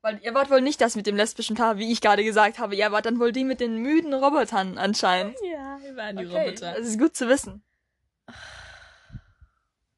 [0.01, 2.75] Weil ihr wart wohl nicht das mit dem lesbischen Paar, wie ich gerade gesagt habe.
[2.75, 5.37] Ihr wart dann wohl die mit den müden Robotern anscheinend.
[5.53, 6.75] ja, wir waren die Okay, Roboter.
[6.75, 7.62] Das ist gut zu wissen.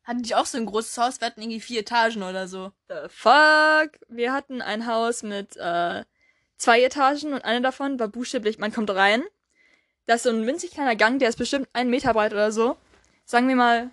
[0.05, 1.20] Hatten die auch so ein großes Haus?
[1.20, 2.73] Wir hatten irgendwie vier Etagen oder so.
[2.88, 3.99] The fuck?
[4.09, 6.05] Wir hatten ein Haus mit äh,
[6.59, 9.23] zwei Etagen und eine davon war buchstäblich, man kommt rein.
[10.07, 12.77] Da ist so ein winzig kleiner Gang, der ist bestimmt einen Meter breit oder so.
[13.25, 13.90] Sagen wir mal,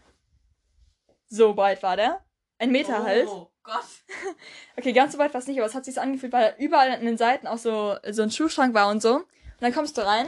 [1.32, 2.24] so breit war der.
[2.60, 3.28] Ein Meter halt.
[3.28, 3.86] Oh Gott.
[4.78, 6.92] Okay, ganz so weit war es nicht, aber es hat sich so angefühlt, weil überall
[6.92, 9.18] an den Seiten auch so, so ein Schuhschrank war und so.
[9.18, 9.26] Und
[9.60, 10.28] dann kommst du rein,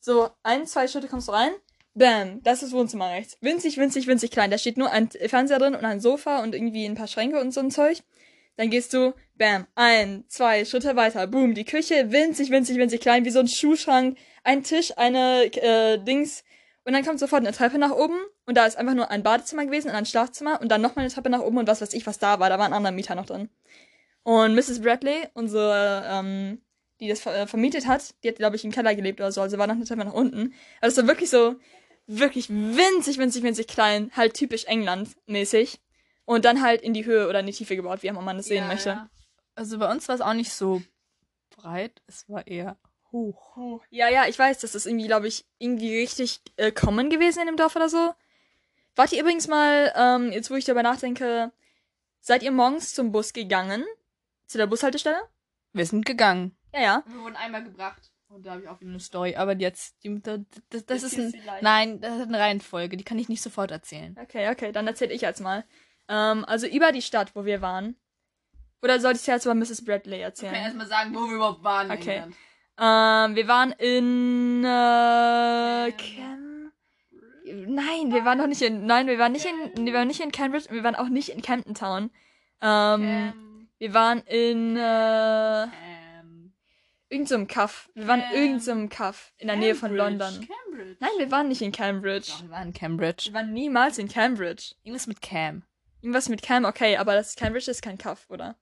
[0.00, 1.52] so ein, zwei Schritte kommst du rein,
[1.94, 3.38] bam, das ist das Wohnzimmer rechts.
[3.40, 4.50] Winzig, winzig, winzig klein.
[4.50, 7.52] Da steht nur ein Fernseher drin und ein Sofa und irgendwie ein paar Schränke und
[7.52, 8.02] so ein Zeug.
[8.56, 13.24] Dann gehst du, bam, ein, zwei Schritte weiter, boom, die Küche, winzig, winzig, winzig klein,
[13.24, 16.44] wie so ein Schuhschrank, ein Tisch, eine, äh, Dings.
[16.88, 19.66] Und dann kommt sofort eine Treppe nach oben und da ist einfach nur ein Badezimmer
[19.66, 22.06] gewesen und ein Schlafzimmer und dann nochmal eine Treppe nach oben und was weiß ich,
[22.06, 22.48] was da war.
[22.48, 23.50] Da war ein anderer Mieter noch drin.
[24.22, 24.80] Und Mrs.
[24.80, 26.62] Bradley, unsere, ähm,
[26.98, 29.58] die das äh, vermietet hat, die hat, glaube ich, im Keller gelebt oder so, also
[29.58, 30.54] war noch eine Treppe nach unten.
[30.80, 31.56] Also es war wirklich so,
[32.06, 35.82] wirklich winzig, winzig, winzig klein, halt typisch England-mäßig.
[36.24, 38.38] Und dann halt in die Höhe oder in die Tiefe gebaut, wie auch immer man
[38.38, 39.10] das sehen möchte.
[39.54, 40.80] Also bei uns war es auch nicht so
[41.50, 42.78] breit, es war eher
[43.12, 43.82] hoch.
[43.90, 47.46] Ja, ja, ich weiß, das ist irgendwie, glaube ich, irgendwie richtig äh, common gewesen in
[47.46, 48.14] dem Dorf oder so.
[48.96, 51.52] Wart ihr übrigens mal, ähm, jetzt wo ich darüber nachdenke,
[52.20, 53.84] seid ihr morgens zum Bus gegangen?
[54.46, 55.20] Zu der Bushaltestelle?
[55.72, 56.56] Wir sind gegangen.
[56.72, 57.04] Ja, ja.
[57.06, 58.10] Wir wurden einmal gebracht.
[58.28, 59.36] Und da habe ich auch wieder eine Story.
[59.36, 61.34] Aber jetzt, die, das, das, das ist ein.
[61.62, 62.96] Nein, das ist eine Reihenfolge.
[62.96, 64.16] Die kann ich nicht sofort erzählen.
[64.20, 65.64] Okay, okay, dann erzähl ich jetzt mal.
[66.08, 67.96] Ähm, also über die Stadt, wo wir waren.
[68.82, 69.84] Oder soll ich jetzt über Mrs.
[69.84, 70.54] Bradley erzählen?
[70.54, 71.90] erstmal sagen, wo wir überhaupt waren.
[71.90, 72.24] Okay.
[72.80, 76.72] Ähm, wir waren in äh, Cam
[77.66, 80.30] Nein, wir waren noch nicht in Nein, wir waren nicht in wir waren nicht in
[80.32, 82.10] Cambridge, wir waren auch nicht in Camden Town.
[82.60, 85.66] Ähm, wir waren in äh,
[87.08, 87.90] irgend so einem Kaff.
[87.94, 90.46] Wir waren in irgend so einem Kaff in der Nähe von London.
[90.46, 90.96] Cambridge.
[91.00, 92.28] Nein, wir waren nicht in Cambridge.
[92.30, 93.26] Doch, wir waren in Cambridge.
[93.26, 94.74] Wir waren niemals in Cambridge.
[94.82, 95.62] Irgendwas mit Cam.
[96.00, 98.56] Irgendwas mit Cam, okay, aber das Cambridge ist kein Kaff, oder?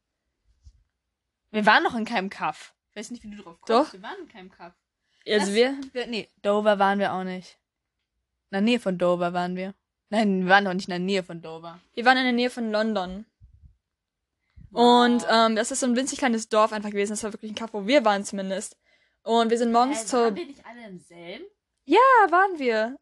[1.50, 2.74] Wir waren noch in keinem Kaff.
[2.96, 3.68] Ich weiß nicht, wie du drauf kommst.
[3.68, 3.92] Doch.
[3.92, 4.72] Wir waren in keinem Kaff.
[5.28, 7.58] Also wir Wir, nee, Dover waren wir auch nicht.
[8.50, 9.74] In der Nähe von Dover waren wir.
[10.08, 11.78] Nein, wir waren doch nicht in der Nähe von Dover.
[11.92, 13.26] wir waren in der Nähe von London.
[14.72, 17.12] Und ähm, das ist so ein winzig kleines Dorf einfach gewesen.
[17.12, 18.78] Das war wirklich ein Kaff, wo wir waren zumindest.
[19.24, 20.20] Und wir sind morgens Äh, zur.
[20.22, 21.44] waren wir nicht alle im selben?
[21.84, 21.98] Ja,
[22.30, 22.96] waren wir.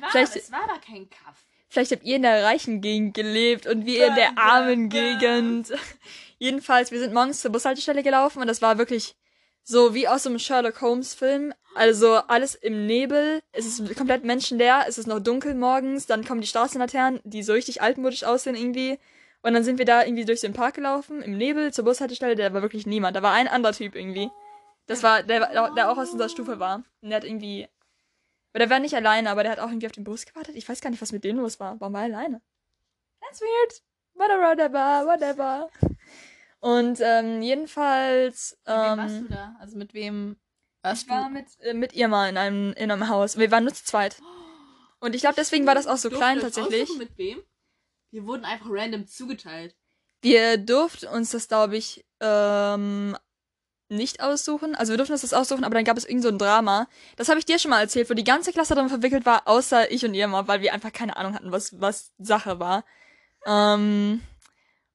[0.00, 1.46] War, Vielleicht- es war aber kein Kaff.
[1.70, 4.88] Vielleicht habt ihr in der reichen Gegend gelebt und wir in der armen.
[4.90, 5.72] Gegend.
[6.38, 9.14] Jedenfalls, wir sind morgens zur Bushaltestelle gelaufen und das war wirklich
[9.62, 11.52] so wie aus einem Sherlock Holmes Film.
[11.74, 13.40] Also alles im Nebel.
[13.52, 14.84] Es ist komplett menschenleer.
[14.88, 16.06] Es ist noch dunkel morgens.
[16.06, 18.98] Dann kommen die Straßenlaternen, die so richtig altmodisch aussehen irgendwie.
[19.42, 22.34] Und dann sind wir da irgendwie durch den Park gelaufen, im Nebel zur Bushaltestelle.
[22.34, 23.16] Da war wirklich niemand.
[23.16, 24.30] Da war ein anderer Typ irgendwie.
[24.86, 26.82] Das war, der, der auch aus unserer Stufe war.
[27.00, 27.68] Und der hat irgendwie
[28.52, 30.56] aber der war nicht alleine, aber der hat auch irgendwie auf den Bus gewartet.
[30.56, 31.78] Ich weiß gar nicht, was mit dem los war.
[31.80, 32.42] Warum war er alleine?
[33.20, 33.82] That's weird.
[34.14, 35.70] Whatever, whatever, whatever.
[36.60, 38.58] Und ähm, jedenfalls.
[38.66, 39.56] Mit wem Ähm, warst du da?
[39.60, 40.36] Also mit wem
[40.82, 41.30] warst ich war du?
[41.30, 43.38] mit, äh, mit ihr mal in einem, in einem Haus.
[43.38, 44.16] Wir waren nur zu zweit.
[45.00, 46.90] Und ich glaube, deswegen war das auch so klein tatsächlich.
[46.98, 47.42] Mit wem?
[48.10, 49.74] Wir wurden einfach random zugeteilt.
[50.20, 53.16] Wir durften uns das, glaube ich, ähm,
[53.88, 54.74] nicht aussuchen.
[54.74, 56.86] Also wir durften uns das aussuchen, aber dann gab es irgend so ein Drama.
[57.16, 59.90] Das habe ich dir schon mal erzählt, wo die ganze Klasse darin verwickelt war, außer
[59.90, 62.84] ich und ihr mal, weil wir einfach keine Ahnung hatten, was, was Sache war.
[63.46, 64.20] Ähm,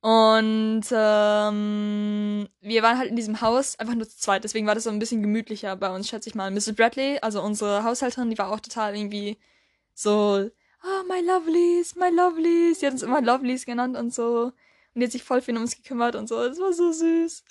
[0.06, 4.84] und ähm, wir waren halt in diesem Haus einfach nur zu zweit, deswegen war das
[4.84, 6.52] so ein bisschen gemütlicher bei uns, schätze ich mal.
[6.52, 6.76] Mrs.
[6.76, 9.40] Bradley, also unsere Haushälterin, die war auch total irgendwie
[9.96, 10.48] so,
[10.84, 12.78] ah, my lovelies, my lovelies.
[12.78, 14.52] Die hat uns immer lovelies genannt und so.
[14.94, 16.36] Und die hat sich voll viel um uns gekümmert und so.
[16.36, 17.44] Das war so süß.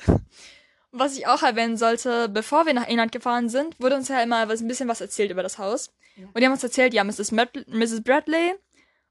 [0.92, 4.48] Was ich auch erwähnen sollte, bevor wir nach England gefahren sind, wurde uns ja immer
[4.48, 5.92] was, ein bisschen was erzählt über das Haus.
[6.14, 6.26] Ja.
[6.26, 7.32] Und die haben uns erzählt, ja, Mrs.
[7.32, 8.04] Mad Mrs.
[8.04, 8.54] Bradley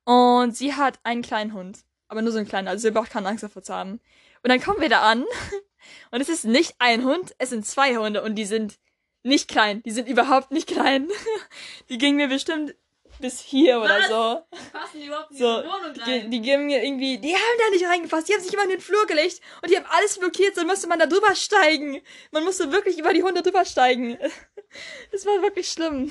[0.05, 1.79] und sie hat einen kleinen Hund.
[2.07, 3.99] Aber nur so einen kleinen, also ihr braucht keine Angst davor zu haben.
[4.43, 5.25] Und dann kommen wir da an
[6.11, 8.77] und es ist nicht ein Hund, es sind zwei Hunde und die sind
[9.23, 9.81] nicht klein.
[9.83, 11.07] Die sind überhaupt nicht klein.
[11.89, 12.75] Die gingen mir bestimmt
[13.19, 14.07] bis hier oder Was?
[14.09, 14.59] so.
[14.71, 17.85] Passen die überhaupt in So, Wohnung die, die geben mir irgendwie, die haben da nicht
[17.85, 20.65] reingefasst, die haben sich immer in den Flur gelegt und die haben alles blockiert, so
[20.65, 22.01] musste man da drüber steigen.
[22.31, 24.17] Man musste wirklich über die Hunde drüber steigen.
[25.11, 26.09] Das war wirklich schlimm.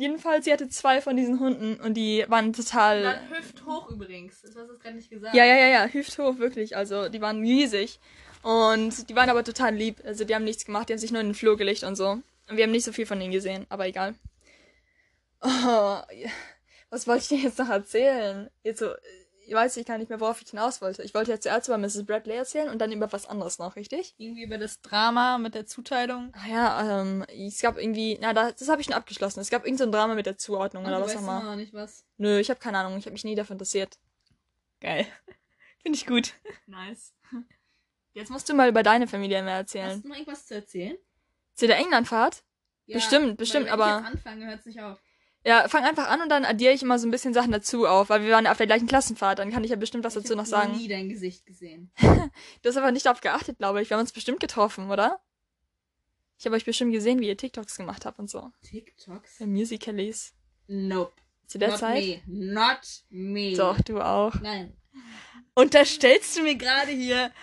[0.00, 3.02] Jedenfalls, sie hatte zwei von diesen Hunden und die waren total.
[3.02, 4.40] Dann hüft hoch übrigens.
[4.40, 5.34] Das hast du gerade nicht gesagt.
[5.34, 6.74] Ja, ja, ja, ja, hüfthoch, wirklich.
[6.74, 8.00] Also, die waren riesig.
[8.42, 10.00] Und die waren aber total lieb.
[10.02, 12.12] Also, die haben nichts gemacht, die haben sich nur in den Flur gelegt und so.
[12.12, 14.14] Und wir haben nicht so viel von ihnen gesehen, aber egal.
[15.42, 15.98] Oh,
[16.88, 18.48] was wollte ich dir jetzt noch erzählen?
[18.62, 21.02] Jetzt so, ich weiß ich gar nicht mehr, worauf ich hinaus wollte.
[21.02, 22.04] Ich wollte jetzt zuerst über Mrs.
[22.06, 24.14] Bradley erzählen und dann über was anderes noch, richtig?
[24.18, 26.32] Irgendwie über das Drama mit der Zuteilung.
[26.36, 29.40] Ach ja, ähm, es gab irgendwie, na, das, das habe ich schon abgeschlossen.
[29.40, 31.40] Es gab irgend so ein Drama mit der Zuordnung oder du was auch immer.
[31.40, 32.04] immer noch nicht was.
[32.18, 32.96] Nö, ich habe keine Ahnung.
[32.98, 33.98] Ich habe mich nie dafür interessiert.
[34.80, 35.06] Geil.
[35.82, 36.34] Finde ich gut.
[36.66, 37.12] Nice.
[38.12, 40.02] Jetzt musst du mal über deine Familie mehr Hast erzählen.
[40.02, 40.96] du noch irgendwas zu erzählen?
[41.54, 42.42] Zu der Englandfahrt?
[42.86, 44.98] Bestimmt, bestimmt, weil wenn aber- Ich jetzt anfange, hört es nicht auf.
[45.44, 48.10] Ja, fang einfach an und dann addiere ich immer so ein bisschen Sachen dazu auf,
[48.10, 49.38] weil wir waren ja auf der gleichen Klassenfahrt.
[49.38, 50.72] Dann kann ich ja bestimmt was ich dazu noch sagen.
[50.72, 51.90] noch nie dein Gesicht gesehen.
[52.62, 53.88] Du hast aber nicht darauf geachtet, glaube ich.
[53.88, 55.20] Wir haben uns bestimmt getroffen, oder?
[56.38, 58.50] Ich habe euch bestimmt gesehen, wie ihr TikToks gemacht habt und so.
[58.62, 59.36] TikToks?
[59.38, 60.34] Für Musicalies.
[60.66, 61.12] Nope.
[61.46, 62.02] Zu der Not Zeit?
[62.02, 62.22] me.
[62.26, 63.56] Not me.
[63.56, 64.34] Doch, du auch.
[64.40, 64.76] Nein.
[65.54, 67.32] Unterstellst du mir gerade hier?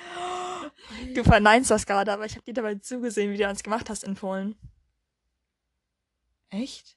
[1.13, 4.03] Du verneinst das gerade, aber ich habe dir dabei zugesehen, wie du uns gemacht hast
[4.03, 4.55] in Polen.
[6.49, 6.96] Echt?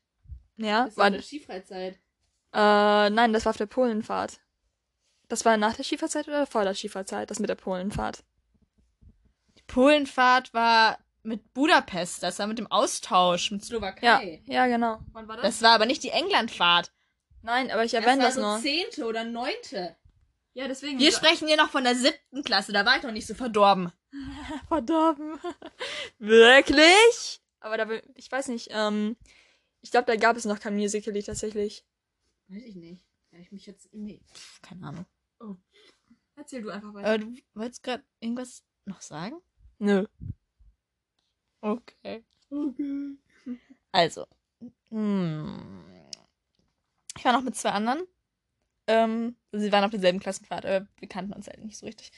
[0.60, 1.94] Ja, Das war war, eine Skifreizeit.
[2.52, 4.40] äh, nein, das war auf der Polenfahrt.
[5.28, 8.24] Das war nach der Schieferzeit oder vor der Schieferzeit, das mit der Polenfahrt?
[9.56, 12.22] Die Polenfahrt war mit Budapest.
[12.22, 14.42] Das war mit dem Austausch mit Ja, Slowakei.
[14.46, 14.98] ja, genau.
[15.12, 16.90] Wann war Das war aber nicht die Englandfahrt.
[17.42, 18.58] Nein, aber ich Das erwähne war das, so nur.
[18.60, 19.96] zehnte oder neunte.
[20.52, 20.98] Ja, deswegen.
[20.98, 22.72] Wir sprechen hier noch von der siebten Klasse.
[22.72, 23.92] Da war ich noch nicht so verdorben.
[24.68, 25.38] Verdorben.
[26.18, 27.40] Wirklich?
[27.60, 29.16] Aber da, will- ich weiß nicht, ähm,
[29.82, 31.84] ich glaube, da gab es noch kein Musical.ly tatsächlich.
[32.48, 33.06] Weiß ich nicht.
[33.32, 34.20] Ja, ich mich jetzt irgendwie...
[34.32, 35.06] Pff, keine Ahnung.
[36.36, 37.14] Erzähl du einfach weiter.
[37.14, 39.40] Äh, du wolltest gerade irgendwas noch sagen?
[39.78, 40.06] Nö.
[41.60, 42.24] Okay.
[42.50, 43.16] Okay.
[43.92, 44.26] Also.
[44.88, 45.84] Hm.
[47.16, 48.06] Ich war noch mit zwei anderen.
[48.86, 52.12] Ähm, sie waren auf derselben Klassenfahrt, aber wir kannten uns halt nicht so richtig.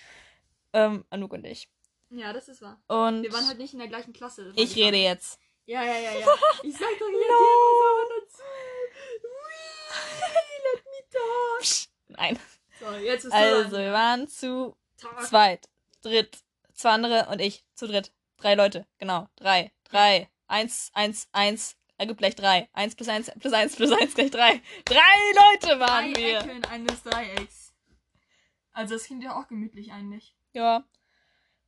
[0.72, 1.68] Ähm, Anouk und ich.
[2.10, 2.80] Ja, das ist wahr.
[2.88, 4.52] Und Wir waren halt nicht in der gleichen Klasse.
[4.56, 5.38] ich rede jetzt.
[5.64, 6.26] Ja, ja, ja, ja.
[6.62, 8.20] Ich sag doch, hier No.
[8.20, 8.42] dazu.
[9.22, 11.88] Wee, let me talk.
[12.08, 12.38] Nein.
[12.80, 14.76] So, jetzt ist Also, wir waren zu
[15.24, 15.68] zweit,
[16.02, 16.38] dritt,
[16.74, 18.12] zwei andere und ich zu dritt.
[18.38, 19.28] Drei Leute, genau.
[19.36, 19.72] Drei.
[19.84, 20.28] Drei.
[20.48, 21.76] Eins, eins, eins.
[21.96, 22.68] Ergibt gleich drei.
[22.72, 24.60] Eins plus eins plus eins plus eins gleich drei.
[24.84, 24.98] Drei
[25.52, 26.40] Leute waren Drei wir.
[26.40, 27.72] Ecken eines Dreiecks.
[28.72, 30.34] Also, das klingt ja auch gemütlich eigentlich.
[30.52, 30.84] Ja.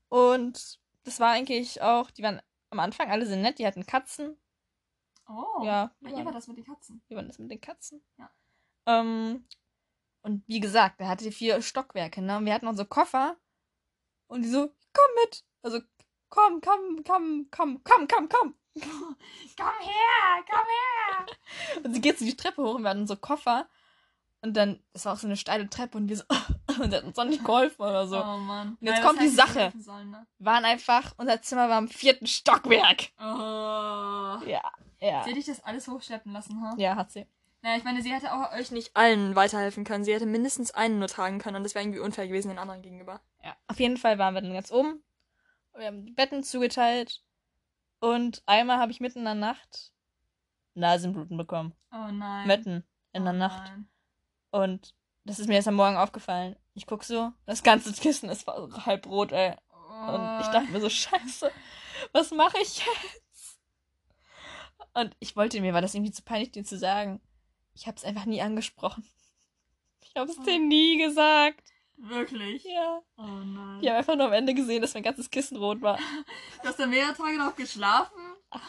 [0.08, 2.42] Und das war eigentlich auch, die waren
[2.74, 4.36] am Anfang alle sehr nett, die hatten Katzen.
[5.28, 5.64] Oh.
[5.64, 5.90] Ja.
[6.00, 7.02] Ihr war das mit den Katzen.
[7.08, 8.04] Wie war das mit den Katzen?
[8.18, 8.30] Ja.
[8.86, 9.46] Ähm,
[10.22, 12.38] und wie gesagt, er hatte vier Stockwerke, ne?
[12.38, 13.36] Und wir hatten unsere Koffer.
[14.26, 15.44] Und die so, komm mit.
[15.62, 15.80] Also,
[16.28, 18.54] komm, komm, komm, komm, komm, komm, komm.
[18.74, 21.26] komm her, komm her.
[21.84, 23.68] Und sie geht so die Treppe hoch und wir hatten unsere Koffer.
[24.40, 26.24] Und dann, es war auch so eine steile Treppe und wir so,
[26.80, 28.16] und sie hat uns auch nicht geholfen oder so.
[28.16, 28.76] Oh Mann.
[28.80, 29.72] Und jetzt Ja, kommt die Sache.
[29.78, 30.26] Sollen, ne?
[30.38, 33.10] Waren einfach, unser Zimmer war im vierten Stockwerk.
[33.18, 33.22] Oh.
[34.46, 34.62] Ja,
[35.00, 35.22] ja.
[35.22, 36.74] Sie hätte ich das alles hochschleppen lassen, ha?
[36.76, 37.26] Ja, hat sie.
[37.62, 40.04] Naja, ich meine, sie hätte auch euch nicht allen weiterhelfen können.
[40.04, 42.82] Sie hätte mindestens einen nur tragen können und das wäre irgendwie unfair gewesen den anderen
[42.82, 43.20] gegenüber.
[43.42, 43.56] Ja.
[43.68, 45.02] Auf jeden Fall waren wir dann ganz oben.
[45.74, 47.22] Wir haben die Betten zugeteilt.
[48.00, 49.92] Und einmal habe ich mitten in der Nacht
[50.74, 51.72] Nasenbluten bekommen.
[51.90, 52.46] Oh nein.
[52.46, 53.62] Mitten in oh der Nacht.
[53.64, 53.88] Nein.
[54.50, 56.56] Und das ist mir erst am Morgen aufgefallen.
[56.74, 59.54] Ich guck so, das ganze Kissen ist halb rot, ey.
[60.06, 61.50] Und ich dachte mir so, scheiße,
[62.12, 63.58] was mache ich jetzt?
[64.92, 67.20] Und ich wollte mir, war das irgendwie zu peinlich, dir zu sagen.
[67.74, 69.04] Ich habe es einfach nie angesprochen.
[70.02, 71.62] Ich habe es dir nie gesagt.
[71.96, 72.64] Wirklich?
[72.64, 73.00] Ja.
[73.16, 73.78] Oh nein.
[73.80, 75.98] Ich habe einfach nur am Ende gesehen, dass mein ganzes Kissen rot war.
[76.62, 78.20] Du hast da mehrere Tage drauf geschlafen?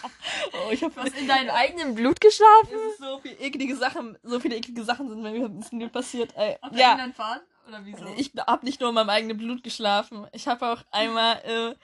[0.53, 2.75] Oh, ich Du habe hast in deinem eigenen Blut geschlafen?
[2.97, 6.35] So viel eklige Sachen, so viele eklige Sachen sind mir passiert.
[6.35, 6.57] Ey.
[6.61, 7.43] Auf der Ja, Englandfahrt?
[7.67, 8.05] Oder wieso?
[8.17, 10.27] ich hab nicht nur in meinem eigenen Blut geschlafen.
[10.33, 11.75] Ich habe auch einmal, äh,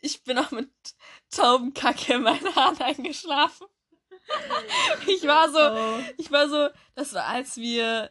[0.00, 0.70] ich bin auch mit
[1.30, 3.66] Taubenkacke in meinen Haaren eingeschlafen.
[5.06, 5.98] Ich war so, Oh.
[6.16, 8.10] ich war so, das war als wir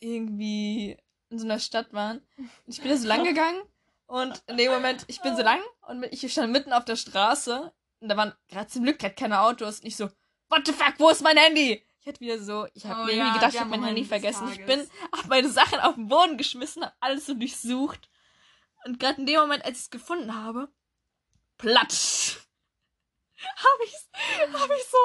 [0.00, 0.96] irgendwie
[1.30, 2.20] in so einer Stadt waren.
[2.66, 3.62] Ich bin da so lang gegangen
[4.06, 7.72] Und in dem Moment, ich bin so lang und ich stand mitten auf der Straße
[8.00, 9.80] und da waren gerade zum Glück halt keine Autos.
[9.80, 10.08] Und ich so,
[10.48, 11.85] what the fuck, wo ist mein Handy?
[12.06, 14.04] Ich hätte wieder so, ich habe Oh mir ja, irgendwie gedacht, ich habe mein Handy
[14.04, 14.48] vergessen.
[14.52, 18.08] Ich bin auf meine Sachen auf den Boden geschmissen, habe alles so durchsucht.
[18.84, 20.68] Und gerade in dem Moment, als ich es gefunden habe,
[21.58, 22.36] platsch,
[23.56, 23.94] habe ich,
[24.52, 24.98] hab ich so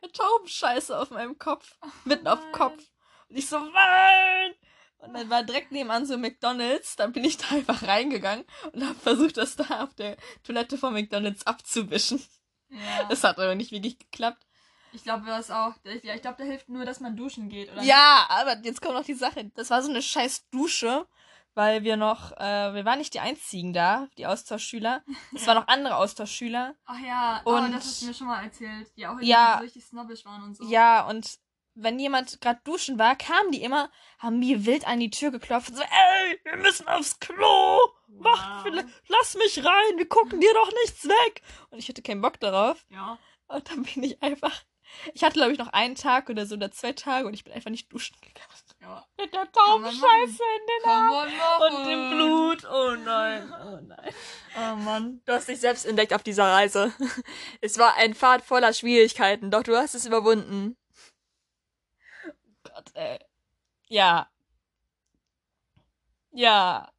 [0.00, 1.76] eine Taubenscheiße auf meinem Kopf,
[2.06, 2.52] mitten auf dem.
[2.52, 2.82] Kopf.
[3.28, 4.54] Und ich so, nein!
[4.96, 6.96] Und dann war direkt nebenan so McDonalds.
[6.96, 10.94] Dann bin ich da einfach reingegangen und habe versucht, das da auf der Toilette von
[10.94, 12.24] McDonalds abzuwischen.
[12.70, 13.04] Ja.
[13.10, 14.46] Das hat aber nicht wirklich geklappt.
[14.92, 15.74] Ich glaube, das auch.
[16.02, 17.82] Ja, ich glaube, da hilft nur, dass man duschen geht, oder?
[17.82, 19.50] Ja, aber jetzt kommt noch die Sache.
[19.54, 21.06] Das war so eine scheiß Dusche,
[21.54, 25.02] weil wir noch, äh, wir waren nicht die einzigen da, die Austauschschüler.
[25.34, 26.74] Es waren noch andere Austauschschüler.
[26.86, 28.90] Ach ja, Und- oh, das hast du mir schon mal erzählt.
[28.96, 29.56] Die auch Ja.
[29.58, 30.64] so richtig snobbisch waren und so.
[30.64, 31.38] Ja, und
[31.74, 35.70] wenn jemand gerade duschen war, kamen die immer, haben mir wild an die Tür geklopft
[35.70, 37.78] und so, ey, wir müssen aufs Klo.
[38.08, 38.84] Mach, Wow.
[39.08, 41.42] lass mich rein, wir gucken dir doch nichts weg.
[41.70, 42.84] Und ich hatte keinen Bock darauf.
[42.90, 43.18] Ja.
[43.46, 44.62] Und dann bin ich einfach,
[45.14, 47.52] ich hatte glaube ich noch einen Tag oder so oder zwei Tage und ich bin
[47.52, 48.46] einfach nicht duschen gegangen.
[48.82, 49.06] ja.
[49.18, 51.76] Mit der Taubenscheiße in den machen.
[51.78, 52.64] und dem Blut.
[52.70, 54.14] Oh nein, oh nein.
[54.56, 55.20] Oh Mann.
[55.24, 56.92] Du hast dich selbst entdeckt auf dieser Reise.
[57.60, 60.76] Es war ein Pfad voller Schwierigkeiten, doch du hast es überwunden.
[62.64, 63.18] Gott, ey.
[63.88, 64.28] Ja.
[66.32, 66.90] Ja.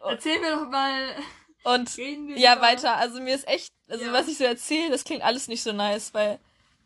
[0.00, 1.14] Und- Erzähl mir doch mal.
[1.64, 1.96] Und
[2.36, 2.96] ja, weiter.
[2.96, 4.12] Also mir ist echt, also Ja.
[4.12, 6.38] was ich so erzähle, das klingt alles nicht so nice, weil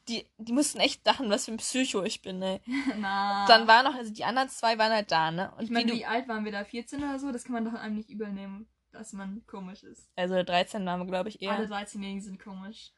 [0.09, 2.61] die, die mussten echt dachten, was für ein Psycho ich bin, ey.
[2.99, 3.47] Na.
[3.47, 5.53] Dann waren noch, also die anderen zwei waren halt da, ne?
[5.57, 6.65] Und Ich meine, wie alt waren wir da?
[6.65, 7.31] 14 oder so?
[7.33, 10.09] Das kann man doch einem nicht übel nehmen, dass man komisch ist.
[10.17, 11.53] du, also 13 waren wir, glaube ich, eher.
[11.53, 12.93] Alle 13-Jährigen sind komisch.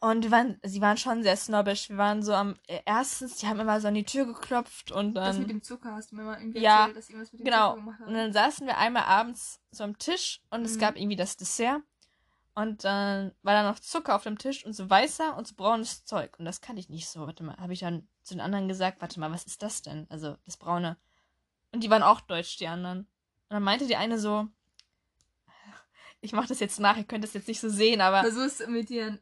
[0.00, 1.88] Und wir waren, sie waren schon sehr snobbisch.
[1.88, 5.14] Wir waren so am, äh, erstens, die haben immer so an die Tür geklopft und
[5.14, 5.24] dann.
[5.24, 7.44] das mit dem Zucker hast du mir mal irgendwie Ja, erzählt, dass irgendwas mit dem
[7.46, 7.70] Genau.
[7.70, 8.06] Zucker gemacht hat.
[8.06, 10.80] Und dann saßen wir einmal abends so am Tisch und es Mhm.
[10.80, 11.82] gab irgendwie das Dessert.
[12.58, 16.04] Und dann war da noch Zucker auf dem Tisch und so weißer und so braunes
[16.04, 16.36] Zeug.
[16.40, 17.20] Und das kannte ich nicht so.
[17.20, 20.08] Warte mal, habe ich dann zu den anderen gesagt, warte mal, was ist das denn?
[20.10, 20.96] Also das braune.
[21.70, 22.98] Und die waren auch deutsch, die anderen.
[22.98, 24.48] Und dann meinte die eine so,
[26.20, 29.20] ich mache das jetzt nach, ihr könnt das jetzt nicht so sehen, aber Versuch's imitieren.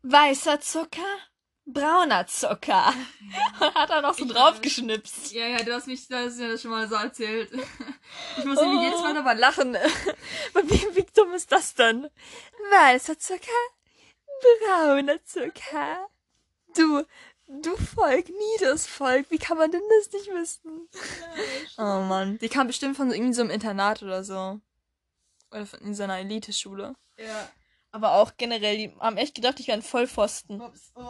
[0.00, 1.18] weißer Zucker,
[1.66, 2.94] brauner Zucker.
[3.60, 5.32] Und hat dann noch so Ich draufgeschnipst.
[5.32, 7.50] Ja, ja, du hast mich, du hast mir das schon mal so erzählt.
[8.38, 9.74] Ich muss irgendwie jedes Mal nochmal lachen.
[10.54, 12.08] Wie, wie dumm ist das denn?
[12.70, 13.50] Weißer Zucker,
[14.64, 16.08] brauner Zucker.
[16.74, 17.04] Du,
[17.48, 20.88] du Volk, niederes Volk, wie kann man denn das nicht wissen?
[21.78, 24.60] Oh Mann, die kam bestimmt von so, irgendwie so einem Internat oder so.
[25.50, 26.94] Oder von in so einer Eliteschule.
[27.18, 27.48] Ja.
[27.96, 30.60] Aber auch generell, die haben echt gedacht, ich wäre ein Vollpfosten.
[30.60, 30.92] Ups.
[30.94, 31.02] Oh,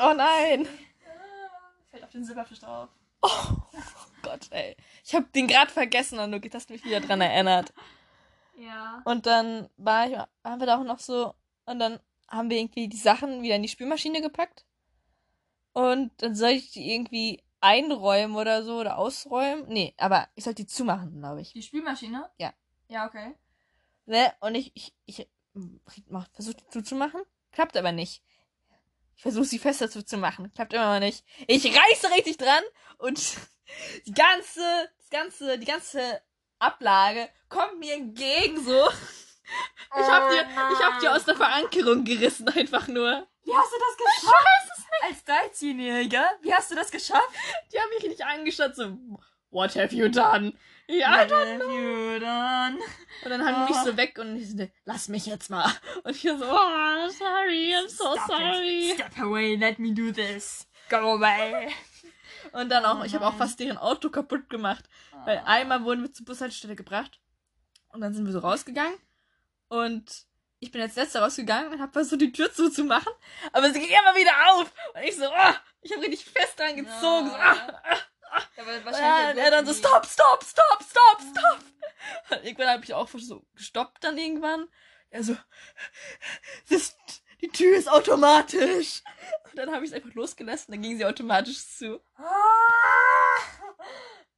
[0.00, 0.66] Oh nein.
[1.92, 2.88] fällt auf den Silberfisch drauf.
[3.22, 3.56] Oh
[4.20, 4.76] Gott, ey.
[5.04, 7.72] Ich hab den gerade vergessen und du hast mich wieder dran erinnert.
[8.58, 9.00] Ja.
[9.04, 12.88] Und dann war ich, haben wir da auch noch so, und dann haben wir irgendwie
[12.88, 14.64] die Sachen wieder in die Spülmaschine gepackt.
[15.72, 19.66] Und dann soll ich die irgendwie einräumen oder so oder ausräumen.
[19.68, 21.52] Nee, aber ich sollte die zumachen, glaube ich.
[21.52, 22.28] Die Spülmaschine?
[22.38, 22.52] Ja.
[22.88, 23.36] Ja, okay.
[24.06, 24.32] Ne?
[24.40, 25.28] Und ich, ich, ich
[26.08, 27.22] mach, versuche die zuzumachen.
[27.52, 28.22] Klappt aber nicht.
[29.16, 30.52] Ich versuche sie fester zuzumachen.
[30.54, 31.24] Klappt immer noch nicht.
[31.46, 32.62] Ich reiße richtig dran
[32.98, 33.20] und
[34.06, 34.60] die ganze,
[34.98, 36.20] das ganze, die ganze
[36.58, 38.88] Ablage kommt mir entgegen so.
[39.96, 43.26] Ich hab die, ich hab die aus der Verankerung gerissen, einfach nur.
[43.44, 44.86] Wie hast du das geschafft?
[45.02, 46.24] Als 13-Jähriger?
[46.40, 47.28] Wie hast du das geschafft?
[47.72, 48.96] Die haben mich richtig angeschaut, so,
[49.50, 50.54] what have you done?
[50.86, 52.78] Ja, What have you done?
[53.24, 55.70] Und dann haben die mich so weg und ich so, lass mich jetzt mal.
[56.02, 58.90] Und ich so, oh, sorry, I'm so Stop sorry.
[58.90, 58.94] It.
[58.96, 60.66] Step away, let me do this.
[60.90, 61.68] Go away.
[62.52, 64.84] Und dann auch, Oh ich habe auch fast deren Auto kaputt gemacht.
[65.24, 67.18] Weil einmal wurden wir zur Bushaltestelle gebracht.
[67.88, 68.98] Und dann sind wir so rausgegangen.
[69.68, 70.26] Und
[70.60, 73.12] ich bin als letzter rausgegangen und habe versucht, die Tür zuzumachen.
[73.52, 74.72] Aber sie ging immer wieder auf.
[74.94, 77.30] Und ich so, oh, ich habe richtig fest dran gezogen.
[77.30, 77.96] So, ah, ah.
[77.96, 77.96] Ja,
[78.56, 81.58] aber Ja, und er dann so, stop, stop, stop, stop, stop.
[82.30, 84.68] Und irgendwann habe ich auch so gestoppt dann irgendwann.
[85.10, 85.36] Er so,
[86.68, 86.96] das,
[87.40, 89.02] die Tür ist automatisch.
[89.44, 92.00] Und dann habe ich es einfach losgelassen, dann ging sie automatisch zu.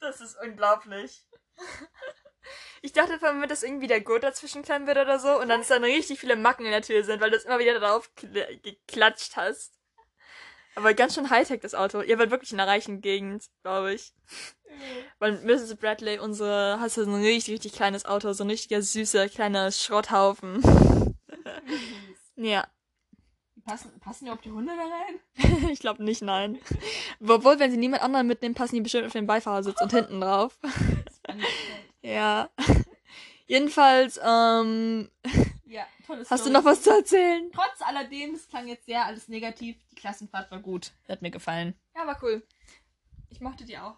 [0.01, 1.27] Das ist unglaublich.
[2.83, 5.63] Ich dachte vor allem, dass irgendwie der Gurt dazwischen klemmen wird oder so und dann
[5.63, 8.11] ist dann richtig viele Macken in der Tür sind, weil du es immer wieder darauf
[8.17, 9.73] kl- geklatscht hast.
[10.77, 12.03] Aber ganz schön Hightech das Auto.
[12.03, 14.13] Ihr werdet wirklich in einer reichen Gegend, glaube ich.
[15.19, 15.75] Weil Mrs.
[15.77, 19.73] Bradley, unsere, hast du so ein richtig, richtig kleines Auto, so ein richtiger süßer kleiner
[19.73, 20.63] Schrotthaufen.
[22.37, 22.67] ja.
[23.65, 25.71] Passen, passen überhaupt die Hunde da rein?
[25.73, 26.59] ich glaube nicht, nein.
[27.27, 30.59] Obwohl, wenn sie niemand anderen mitnehmen, passen die bestimmt auf den Beifahrersitz und hinten drauf.
[32.03, 32.51] Ja.
[33.47, 35.11] Jedenfalls, ähm,
[35.67, 37.51] Ja, tolles hast du noch was zu erzählen?
[37.53, 39.77] Trotz alledem, es klang jetzt sehr alles negativ.
[39.91, 40.93] Die Klassenfahrt war gut.
[41.09, 41.75] Hat mir gefallen.
[41.95, 42.47] Ja, war cool.
[43.31, 43.97] Ich mochte die auch.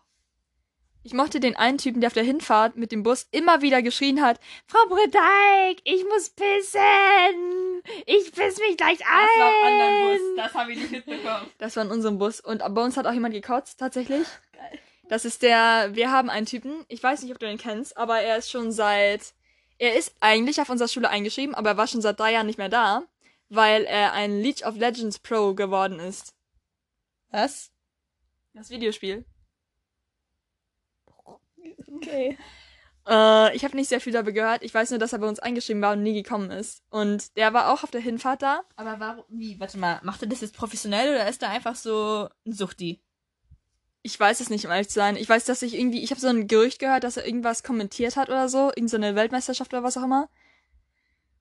[1.04, 4.20] Ich mochte den einen Typen, der auf der Hinfahrt mit dem Bus immer wieder geschrien
[4.20, 7.82] hat, Frau Bredeig, ich muss pissen.
[8.04, 9.28] Ich piss mich gleich ein.
[9.36, 10.20] Das war im anderen Bus.
[10.36, 11.50] Das habe ich nicht mitbekommen.
[11.58, 12.40] Das war in unserem Bus.
[12.40, 14.26] Und bei uns hat auch jemand gekotzt, tatsächlich.
[14.52, 14.78] Geil.
[15.08, 18.20] Das ist der, wir haben einen Typen, ich weiß nicht, ob du den kennst, aber
[18.20, 19.32] er ist schon seit,
[19.78, 22.58] er ist eigentlich auf unserer Schule eingeschrieben, aber er war schon seit drei Jahren nicht
[22.58, 23.02] mehr da,
[23.48, 26.34] weil er ein League of Legends Pro geworden ist.
[27.30, 27.70] Was?
[28.54, 29.24] Das Videospiel.
[31.96, 32.38] Okay.
[33.08, 34.62] Äh, ich habe nicht sehr viel darüber gehört.
[34.62, 36.82] Ich weiß nur, dass er bei uns eingeschrieben war und nie gekommen ist.
[36.90, 38.60] Und der war auch auf der Hinfahrt da.
[38.76, 42.28] Aber warum, wie, warte mal, macht er das jetzt professionell oder ist er einfach so
[42.46, 43.00] ein Suchti?
[44.02, 45.16] Ich weiß es nicht, um ehrlich zu sein.
[45.16, 48.16] Ich weiß, dass ich irgendwie, ich habe so ein Gerücht gehört, dass er irgendwas kommentiert
[48.16, 48.70] hat oder so.
[48.74, 50.28] Irgend so eine Weltmeisterschaft oder was auch immer.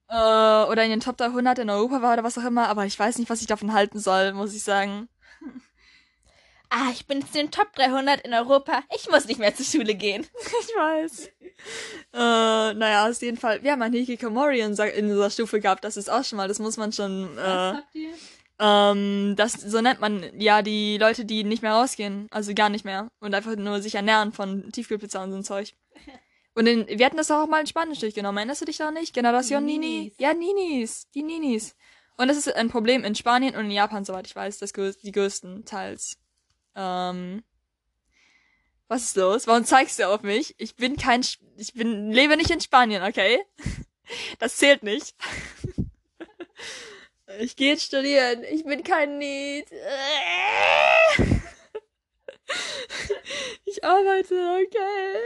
[0.08, 2.68] Äh, oder in den Top 300 in Europa war oder was auch immer.
[2.68, 5.08] Aber ich weiß nicht, was ich davon halten soll, muss ich sagen.
[6.70, 8.82] Ah, ich bin jetzt in den Top 300 in Europa.
[8.94, 10.26] Ich muss nicht mehr zur Schule gehen.
[10.60, 11.30] Ich weiß.
[12.12, 13.62] äh, naja, auf jeden Fall.
[13.62, 15.82] Wir haben einen Hikikomori in, in unserer Stufe gehabt.
[15.84, 18.10] Das ist auch schon mal, das muss man schon, äh, habt ihr?
[18.58, 22.26] Ähm, das, so nennt man ja die Leute, die nicht mehr rausgehen.
[22.30, 23.10] Also gar nicht mehr.
[23.20, 25.74] Und einfach nur sich ernähren von Tiefkühlpizza und so ein Zeug.
[26.54, 28.38] Und in, wir hatten das auch mal in Spanisch durchgenommen.
[28.38, 29.14] Erinnerst du dich da nicht?
[29.14, 30.12] Generation Nini?
[30.18, 31.08] Ja, Ninis.
[31.14, 31.76] Die Ninis.
[32.16, 35.12] Und das ist ein Problem in Spanien und in Japan, soweit ich weiß, das die
[35.12, 36.18] größten teils.
[36.74, 37.44] Ähm,
[38.88, 39.46] was ist los?
[39.46, 40.56] Warum zeigst du auf mich?
[40.58, 43.38] Ich bin kein, Sp- ich bin, lebe nicht in Spanien, okay?
[44.38, 45.14] Das zählt nicht.
[47.36, 48.42] Ich gehe jetzt studieren.
[48.44, 49.66] Ich bin kein Need.
[53.64, 55.18] Ich arbeite, okay.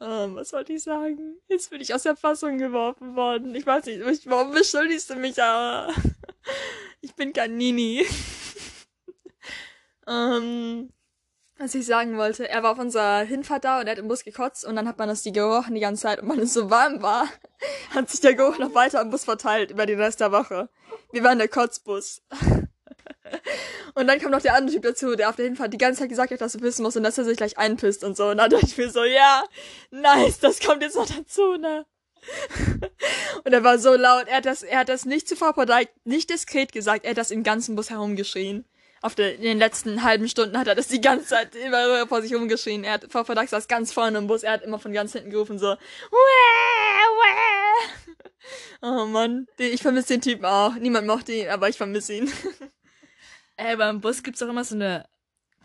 [0.00, 1.40] Ähm, was wollte ich sagen?
[1.48, 3.54] Jetzt bin ich aus der Fassung geworfen worden.
[3.54, 5.92] Ich weiß nicht, ich- warum beschuldigst du mich aber?
[7.00, 8.04] Ich bin kein Nini.
[10.08, 10.92] ähm,
[11.58, 14.24] was ich sagen wollte, er war auf unserer Hinfahrt da und er hat im Bus
[14.24, 16.70] gekotzt und dann hat man das die gerochen die ganze Zeit und weil es so
[16.70, 17.28] warm war,
[17.94, 20.68] hat sich der Geruch noch weiter am Bus verteilt über den Rest der Woche.
[21.12, 22.22] Wir waren der Kotzbus.
[23.94, 26.08] Und dann kam noch der andere Typ dazu, der auf der Hinfahrt die ganze Zeit
[26.08, 28.28] gesagt hat, dass er pissen muss und dass er sich gleich einpisst und so.
[28.28, 29.44] Und dann dachte ich mir so, ja,
[29.90, 31.84] nice, das kommt jetzt noch dazu, ne?
[33.44, 35.88] Und er war so laut, er hat das, er hat das nicht zu Frau Podijk,
[36.04, 38.64] nicht diskret gesagt, er hat das im ganzen Bus herumgeschrien.
[39.00, 42.22] Auf der, in den letzten halben Stunden hat er das die ganze Zeit immer vor
[42.22, 42.84] sich rumgeschrien.
[42.84, 45.30] Er hat, Frau Podijk saß ganz vorne im Bus, er hat immer von ganz hinten
[45.30, 45.76] gerufen so, Wäh,
[46.10, 48.18] wäh.
[48.82, 50.74] Oh Mann, ich vermisse den Typen auch.
[50.74, 52.32] Niemand mochte ihn, aber ich vermisse ihn.
[53.56, 55.08] Ey, beim Bus gibt's auch immer so eine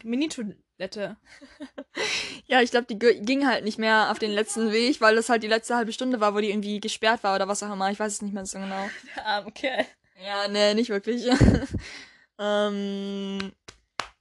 [0.03, 1.17] Mini-Toilette.
[2.45, 5.43] Ja, ich glaube, die ging halt nicht mehr auf den letzten Weg, weil das halt
[5.43, 7.89] die letzte halbe Stunde war, wo die irgendwie gesperrt war oder was auch immer.
[7.89, 8.89] Ich weiß es nicht mehr so genau.
[9.15, 9.85] Der arme Kerl.
[10.23, 11.25] Ja, nee, nicht wirklich.
[12.39, 13.51] ähm,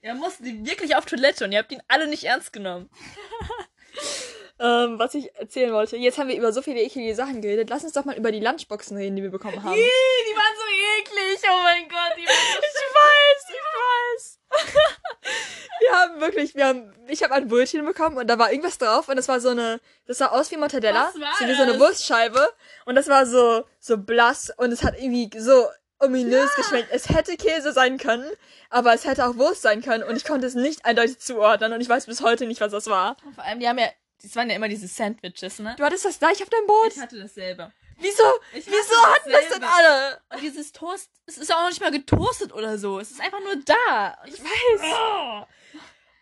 [0.03, 2.91] Ja, mussten die wirklich auf Toilette und ihr habt ihn alle nicht ernst genommen.
[4.63, 5.97] ähm, was ich erzählen wollte.
[5.97, 7.69] Jetzt haben wir über so viele eklige Sachen geredet.
[7.71, 9.75] Lass uns doch mal über die Lunchboxen reden, die wir bekommen haben.
[9.75, 10.63] Ih, die waren so
[11.01, 11.51] eklig.
[11.51, 14.39] Oh mein Gott, die waren so Ich weiß, ich weiß.
[15.81, 19.09] wir haben wirklich, wir haben, ich habe ein Brötchen bekommen und da war irgendwas drauf
[19.09, 21.81] und das war so eine, das sah aus wie Mortadella, so wie so eine?
[21.81, 22.47] Wurstscheibe
[22.85, 25.67] und das war so, so blass und es hat irgendwie so
[26.03, 26.89] ominös geschmeckt.
[26.91, 28.31] Es hätte Käse sein können,
[28.71, 31.81] aber es hätte auch Wurst sein können und ich konnte es nicht eindeutig zuordnen und
[31.81, 33.17] ich weiß bis heute nicht, was das war.
[33.35, 33.89] Vor allem, die haben ja,
[34.23, 35.75] das waren ja immer diese Sandwiches, ne?
[35.79, 36.93] Du hattest das gleich auf deinem Boot?
[36.95, 37.73] Ich hatte dasselbe.
[37.99, 38.25] Wieso?
[38.53, 40.21] Ich Wieso hatte hatten das denn alle?
[40.35, 42.99] Und dieses Toast, es ist ja auch nicht mal getoastet oder so.
[42.99, 44.19] Es ist einfach nur da.
[44.27, 44.81] Ich weiß.
[44.83, 45.47] Oh.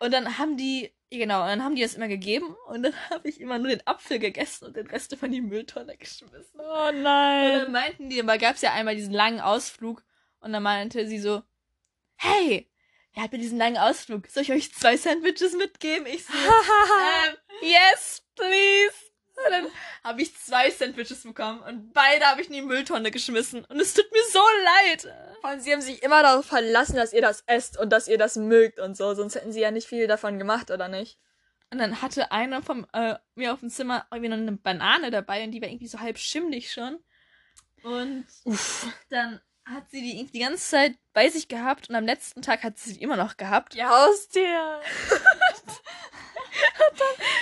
[0.05, 2.93] Und dann haben die, ja, genau, und dann haben die das immer gegeben und dann
[3.09, 6.59] habe ich immer nur den Apfel gegessen und den Rest immer in die Mülltonne geschmissen.
[6.59, 7.59] Oh Und nein.
[7.59, 10.03] dann meinten die, da gab es ja einmal diesen langen Ausflug
[10.39, 11.43] und dann meinte sie so,
[12.15, 12.69] hey,
[13.15, 16.07] ihr habt ja diesen langen Ausflug, soll ich euch zwei Sandwiches mitgeben?
[16.07, 19.10] Ich so, ähm, yes, please.
[19.45, 19.67] Und dann
[20.03, 23.93] habe ich zwei Sandwiches bekommen und beide habe ich in die Mülltonne geschmissen und es
[23.93, 25.13] tut mir so leid.
[25.41, 28.17] Vor allem, sie haben sich immer darauf verlassen, dass ihr das esst und dass ihr
[28.17, 31.17] das mögt und so, sonst hätten sie ja nicht viel davon gemacht, oder nicht?
[31.71, 35.43] Und dann hatte einer von äh, mir auf dem Zimmer irgendwie noch eine Banane dabei
[35.43, 36.99] und die war irgendwie so halb schimmlig schon.
[37.83, 38.87] Und Uff.
[39.09, 42.63] dann hat sie die irgendwie die ganze Zeit bei sich gehabt und am letzten Tag
[42.63, 43.75] hat sie sie immer noch gehabt.
[43.75, 44.81] Ihr Haustier.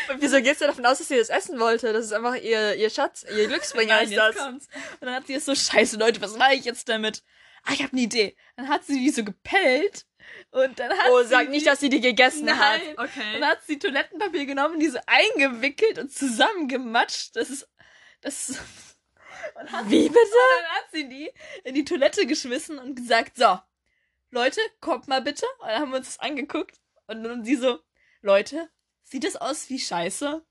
[0.10, 1.94] und wieso gehst du davon aus, dass sie das essen wollte?
[1.94, 4.36] Das ist einfach ihr, ihr Schatz, ihr Glücksbringer Nein, ist das.
[4.36, 4.68] kommt's.
[5.00, 7.24] Und dann hat sie es so, scheiße Leute, was mache ich jetzt damit?
[7.64, 8.36] Ah, ich habe eine Idee.
[8.56, 10.06] Dann hat sie die so gepellt
[10.52, 12.58] Und dann hat Oh, sie sag nicht, dass sie die gegessen Nein.
[12.60, 12.82] hat.
[12.98, 13.42] Dann Okay.
[13.44, 17.36] hat sie Toilettenpapier genommen, die so eingewickelt und zusammengematscht.
[17.36, 17.68] Das ist.
[18.22, 18.60] Das ist.
[19.56, 20.20] Und hat, Wie bitte?
[20.20, 20.30] und
[20.62, 21.32] dann hat sie die
[21.64, 23.58] in die Toilette geschmissen und gesagt: So,
[24.32, 25.46] Leute, kommt mal bitte.
[25.60, 26.78] Und dann haben wir uns das angeguckt.
[27.08, 27.80] Und dann sie so:
[28.22, 28.70] Leute,
[29.10, 30.44] sieht das aus wie Scheiße?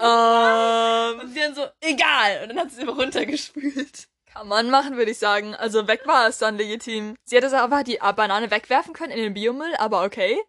[0.00, 2.42] Ähm, Und sie dann so: Egal.
[2.42, 4.08] Und dann hat sie es immer runtergespült.
[4.26, 5.54] kann man machen, würde ich sagen.
[5.54, 7.16] Also weg war es dann legitim.
[7.24, 10.40] Sie hätte aber die Banane wegwerfen können in den Biomüll, aber okay.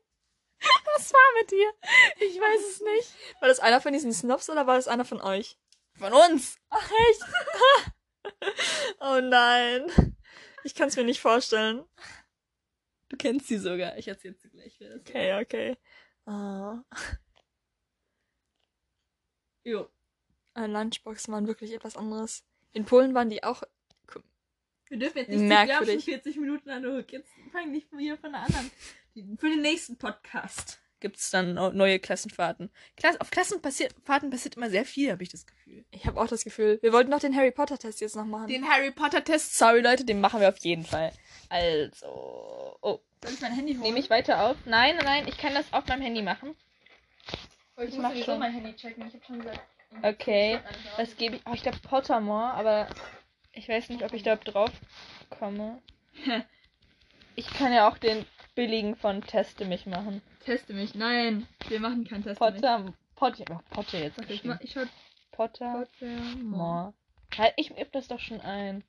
[0.96, 1.74] Was war mit dir?
[2.20, 3.42] Ich weiß es nicht.
[3.42, 5.58] War das einer von diesen Snobs oder war das einer von euch?
[5.98, 6.58] Von uns.
[6.70, 7.22] Ach echt?
[9.02, 9.92] oh nein.
[10.64, 11.84] Ich kann es mir nicht vorstellen.
[13.10, 13.98] Du kennst sie sogar.
[13.98, 14.76] Ich erzähl's dir gleich.
[14.80, 15.10] wer das ist.
[15.10, 15.78] Okay, okay.
[16.26, 16.84] Ah.
[19.66, 19.88] Jo.
[20.56, 22.44] Äh, Lunchboxen waren wirklich etwas anderes.
[22.74, 23.64] In Polen waren die auch.
[24.90, 26.06] Wir dürfen jetzt nicht Merkwürdig.
[26.06, 27.14] Wir haben schon 40 Minuten an der Hook.
[27.14, 28.70] Jetzt fangen nicht wieder von der anderen.
[29.38, 32.72] Für den nächsten Podcast gibt's dann no- neue Klassenfahrten.
[32.98, 35.86] Klass auf Klassenfahrten passiert immer sehr viel, habe ich das Gefühl.
[35.92, 36.80] Ich habe auch das Gefühl.
[36.82, 38.48] Wir wollten doch den Harry Potter Test jetzt noch machen.
[38.48, 41.12] Den Harry Potter Test, sorry Leute, den machen wir auf jeden Fall.
[41.50, 43.84] Also, oh, Soll ich mein Handy holen?
[43.84, 44.58] nehme ich weiter auf?
[44.66, 46.56] Nein, nein, ich kann das auf meinem Handy machen.
[47.78, 48.40] ich ich muss mach sowieso schon.
[48.40, 49.08] mein Handy checken.
[49.08, 49.62] Ich habe schon gesagt.
[50.02, 50.60] Okay,
[50.98, 51.42] das gebe ich.
[51.46, 52.88] Oh, ich glaube Pottermore, aber
[53.52, 54.72] ich weiß nicht, ob ich da drauf
[55.30, 55.82] komme.
[57.36, 60.22] Ich kann ja auch den billigen von Teste mich machen.
[60.44, 60.96] Teste mich.
[60.96, 62.40] Nein, wir machen keinen Test.
[62.40, 64.82] Potter, Potter, ich hab auch Potter jetzt Okay, ich, mach, ich schau
[65.32, 66.36] Potter, Pottermore.
[66.44, 66.94] More.
[67.38, 68.84] Halt, ich übe das doch schon ein.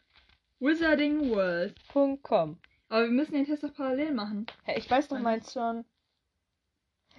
[0.61, 1.75] Wizarding World.
[1.89, 2.59] Punkt com.
[2.89, 4.47] Aber wir müssen den Test doch parallel machen.
[4.65, 5.85] Hä, ich weiß doch meins schon.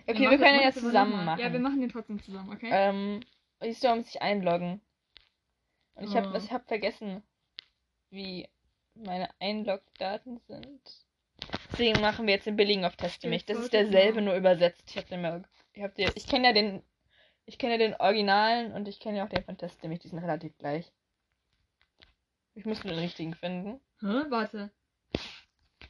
[0.07, 1.39] Okay, wir mach- können ja zusammen machen.
[1.39, 2.69] Ja, wir machen den trotzdem zusammen, okay?
[2.71, 3.21] Ähm,
[3.59, 4.81] man muss sich einloggen.
[5.95, 6.37] Und ich habe Oh.
[6.37, 7.23] ich hab vergessen,
[8.11, 8.47] wie
[8.93, 11.04] meine Einlogdaten sind.
[11.71, 13.45] Deswegen machen wir jetzt den billigen auf Teste mich.
[13.45, 14.83] Das ist derselbe, nur übersetzt.
[14.87, 15.43] Ich habe den mal,
[15.73, 16.81] ich den, ich kenne ja den,
[17.45, 19.99] ich kenne ja den Originalen und ich kenne ja auch den von Teste mich.
[19.99, 20.91] Die sind relativ gleich.
[22.53, 23.81] Ich muss nur den richtigen finden.
[23.99, 24.23] Hä?
[24.29, 24.71] Warte.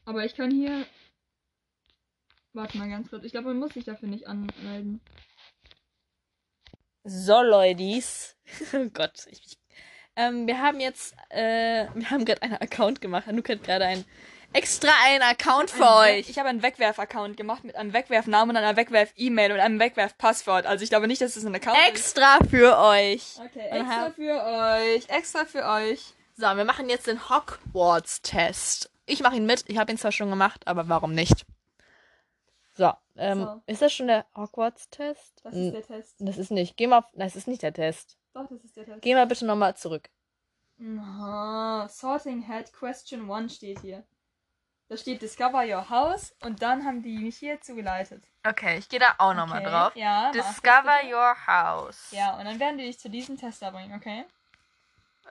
[0.06, 0.86] Aber ich kann hier.
[2.54, 3.24] Warte mal ganz kurz.
[3.24, 5.02] Ich glaube, man muss sich dafür nicht anmelden.
[7.04, 8.36] So, Leudis.
[8.74, 9.28] oh Gott.
[9.30, 9.58] Ich, ich,
[10.16, 13.28] ähm, wir haben jetzt, äh, wir haben gerade einen Account gemacht.
[13.28, 14.06] Luke hat gerade ein
[14.56, 16.28] extra einen Account für Ein euch.
[16.28, 20.66] We- Ich habe einen Wegwerf-Account gemacht mit einem Wegwerfnamen und einer Wegwerf-E-Mail und einem Wegwerf-Passwort.
[20.66, 21.88] Also ich glaube nicht, dass es ein Account ist.
[21.88, 23.38] extra für euch.
[23.40, 25.10] Okay, extra für euch.
[25.10, 26.14] Extra für euch.
[26.38, 28.92] So, wir machen jetzt den Hogwarts-Test.
[29.06, 29.64] Ich mache ihn mit.
[29.68, 31.46] Ich habe ihn zwar schon gemacht, aber warum nicht?
[32.74, 33.62] So, ähm, So.
[33.68, 35.42] ist das schon der Hogwarts-Test?
[35.44, 36.16] Das ist der Test.
[36.20, 36.76] das ist nicht.
[36.76, 37.06] Geh mal auf.
[37.14, 38.18] Das ist nicht der Test.
[38.34, 39.02] Doch, das ist der Test.
[39.02, 40.10] Geh mal bitte nochmal zurück.
[41.00, 44.04] Aha, Sorting Head Question 1 steht hier.
[44.88, 48.24] Da steht Discover Your House und dann haben die mich hier zugeleitet.
[48.48, 50.00] Okay, ich gehe da auch okay.
[50.00, 52.12] Ja, mach das Discover your house.
[52.12, 54.26] Ja, und dann werden die dich zu diesem Tester bringen, okay?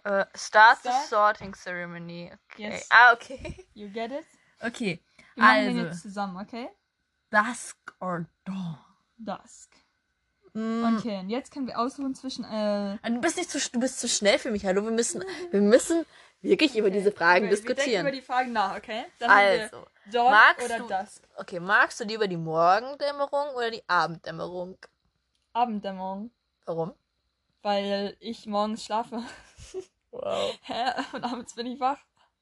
[0.02, 1.06] Äh, start the Start.
[1.38, 2.32] sorting ceremony.
[2.50, 2.70] Okay.
[2.70, 2.88] Yes.
[2.90, 3.64] Ah, okay.
[3.74, 4.26] You get it?
[4.60, 5.00] Okay.
[5.34, 5.88] Wir machen den Also.
[5.88, 6.68] jetzt zusammen, okay?
[7.30, 8.78] Dusk or dawn.
[9.18, 9.70] Dusk.
[10.52, 10.96] Mm.
[10.96, 12.98] Okay, und jetzt können wir aussuchen zwischen, äh...
[13.08, 14.82] Du bist nicht zu, du bist zu schnell für mich, hallo.
[14.84, 16.04] Wir müssen, wir müssen
[16.44, 17.84] wirklich über diese Fragen wir, Wir diskutieren.
[17.90, 19.04] denken über die Fragen nach, okay?
[19.18, 21.22] Dann also, wir magst oder du- Dusk.
[21.36, 24.78] okay, magst du lieber die Morgendämmerung oder die Abenddämmerung?
[25.52, 26.30] Abenddämmerung.
[26.66, 26.94] Warum?
[27.62, 29.22] Weil ich morgens schlafe.
[30.10, 30.58] Wow.
[30.62, 30.92] Hä?
[31.12, 31.98] Und abends bin ich wach.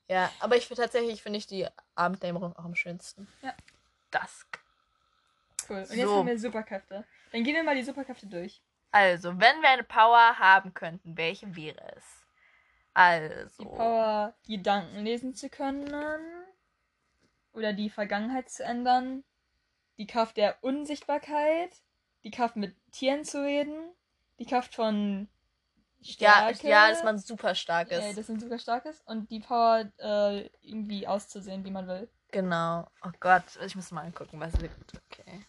[0.09, 3.29] Ja, aber ich finde tatsächlich finde ich die Abenddämmerung auch am schönsten.
[3.43, 3.55] Ja.
[4.11, 4.59] Dusk.
[5.69, 5.77] Cool.
[5.79, 6.17] Und jetzt So.
[6.19, 7.05] haben wir Superkräfte.
[7.31, 8.61] Dann gehen wir mal die Superkräfte durch.
[8.91, 12.05] Also, wenn wir eine Power haben könnten, welche wäre es?
[12.95, 13.63] Also.
[13.63, 15.93] Die Power, Gedanken lesen zu können.
[17.53, 19.25] Oder die Vergangenheit zu ändern.
[19.99, 21.71] Die Kraft der Unsichtbarkeit.
[22.25, 23.93] Die Kraft mit Tieren zu reden.
[24.39, 25.29] Die Kraft von
[26.01, 26.69] ja, Stärke.
[26.69, 28.03] ja, dass man super stark ist.
[28.03, 29.01] äh, das sind super starkes.
[29.07, 32.09] Und die Power, äh, irgendwie auszusehen, wie man will.
[32.33, 32.89] Genau.
[33.05, 34.93] Oh Gott, ich muss mal angucken, was es gibt.
[35.11, 35.45] Okay.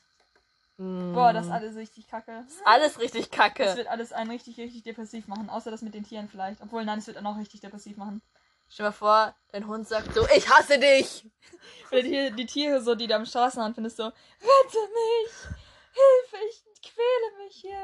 [0.77, 1.13] Mm.
[1.13, 2.45] Boah, das ist alles richtig kacke.
[2.65, 3.75] alles richtig Das kacke.
[3.75, 5.49] wird alles einen richtig, richtig depressiv machen.
[5.49, 6.61] Außer das mit den Tieren vielleicht.
[6.61, 8.21] Obwohl, nein, es wird dann auch richtig depressiv machen.
[8.69, 11.29] Stell dir mal vor, dein Hund sagt so, ich hasse dich.
[11.91, 15.31] Oder die, die Tiere so, die da am Straßenrand findest, so, rette mich!
[15.95, 17.77] Hilfe, ich quäle mich hier.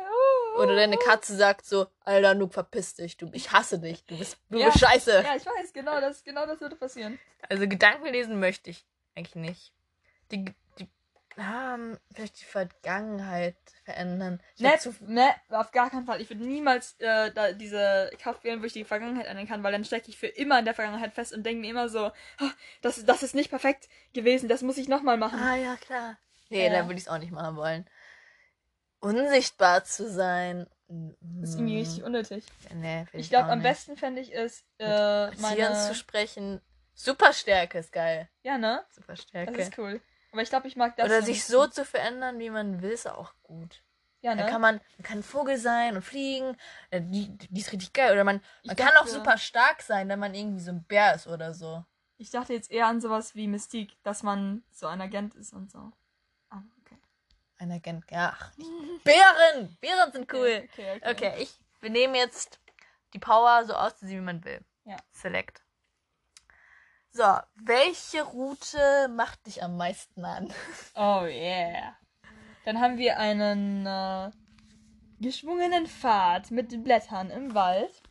[0.58, 3.18] Uh, Oder deine Katze sagt so, Alter, Nuke, verpiss dich.
[3.18, 4.04] Du, ich hasse dich.
[4.06, 4.66] Du bist, du Ja.
[4.70, 5.12] bist scheiße.
[5.24, 7.20] Ja, ich weiß, genau das, genau das würde passieren.
[7.50, 8.84] Also Gedanken lesen möchte ich
[9.16, 9.74] eigentlich nicht.
[10.32, 10.46] Die,
[11.40, 14.42] ähm, vielleicht die Vergangenheit verändern.
[14.56, 16.22] Ich Ne, zu, ne, auf gar keinen Fall.
[16.22, 19.72] Ich würde niemals äh, da diese Kraft wählen, wo ich die Vergangenheit ändern kann, weil
[19.72, 22.08] dann stecke ich für immer in der Vergangenheit fest und denke mir immer so,
[22.40, 25.40] "Ah, das, das ist nicht perfekt gewesen, das muss ich nochmal machen.
[25.40, 26.18] ah ja, klar.
[26.50, 26.74] Nee, Ja.
[26.74, 27.88] dann würde ich es auch nicht machen wollen.
[29.00, 30.68] Unsichtbar zu sein.
[30.88, 32.44] Das ist irgendwie richtig unnötig.
[32.74, 33.68] Nee, will Ich glaube, am nicht.
[33.68, 35.74] besten fände ich es, äh, meine...
[35.88, 36.62] zu sprechen.
[36.96, 38.28] Superstärke ist geil.
[38.44, 38.84] Ja, ne?
[38.88, 39.62] Das Superstärke.
[39.62, 40.02] ist cool.
[40.32, 41.06] Aber ich glaube, ich mag das.
[41.06, 43.84] Oder sich so zu verändern, wie man will, ist auch gut.
[44.22, 44.52] Ja, Da ne?
[44.52, 46.58] kann man, man kann Vogel sein und fliegen.
[46.92, 48.12] Äh, Die, die ist richtig geil.
[48.14, 50.84] Oder man, Ich man kann auch dachte- super stark sein, wenn man irgendwie so ein
[50.84, 51.84] Bär ist oder so.
[52.18, 55.72] Ich dachte jetzt eher an sowas wie Mystique, dass man so ein Agent ist und
[55.72, 55.92] so.
[56.50, 56.98] Ah, okay.
[57.58, 58.04] Ein Agent.
[58.12, 59.04] Ja, ach, nicht.
[59.06, 59.78] Bären!
[59.80, 60.68] Bären sind cool.
[60.70, 61.12] Okay, okay.
[61.12, 62.60] Okay, ich, wir nehmen jetzt
[63.14, 64.60] die Power so auszusehen, wie man will.
[64.84, 64.98] Ja.
[65.12, 65.64] Select.
[67.12, 67.24] So,
[67.56, 70.54] welche Route macht dich am meisten an?
[70.96, 71.96] Oh yeah.
[72.66, 74.32] Dann haben wir einen äh,
[75.20, 78.04] geschwungenen Pfad mit Blättern im Wald.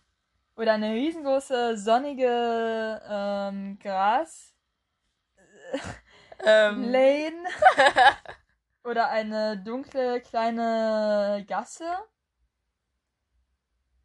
[0.56, 4.54] Oder eine riesengroße sonnige ähm, Gras
[6.44, 7.44] Ähm, Lane.
[8.84, 11.96] Oder eine dunkle kleine Gasse.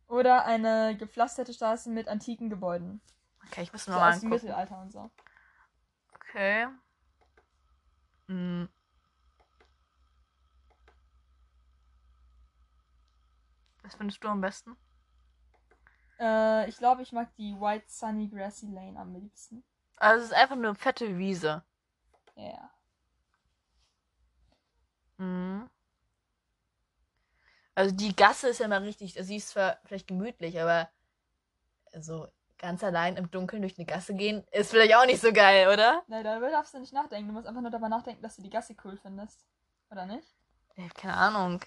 [0.07, 3.01] Oder eine gepflasterte Straße mit antiken Gebäuden.
[3.47, 4.29] Okay, ich muss So nochmal angucken.
[4.29, 5.09] Mittelalter und so.
[6.15, 6.67] Okay.
[8.27, 8.69] Hm.
[13.83, 14.77] Was findest du am besten?
[16.19, 19.63] Äh, ich glaube, ich mag die White Sunny Grassy Lane am liebsten.
[19.97, 21.63] Also es ist einfach nur fette Wiese.
[22.35, 22.43] Ja.
[22.43, 22.69] Yeah.
[25.17, 25.69] Mhm.
[27.75, 30.89] Also die Gasse ist ja mal richtig, sie ist zwar vielleicht gemütlich, aber
[31.99, 32.27] so
[32.63, 36.01] ganz allein im Dunkeln durch eine Gasse gehen, ist vielleicht auch nicht so geil, oder?
[36.07, 37.27] Nein, darüber darfst du nicht nachdenken.
[37.27, 39.45] Du musst einfach nur darüber nachdenken, dass du die Gasse cool findest.
[39.91, 40.33] Oder nicht?
[40.77, 41.59] Ja, keine Ahnung.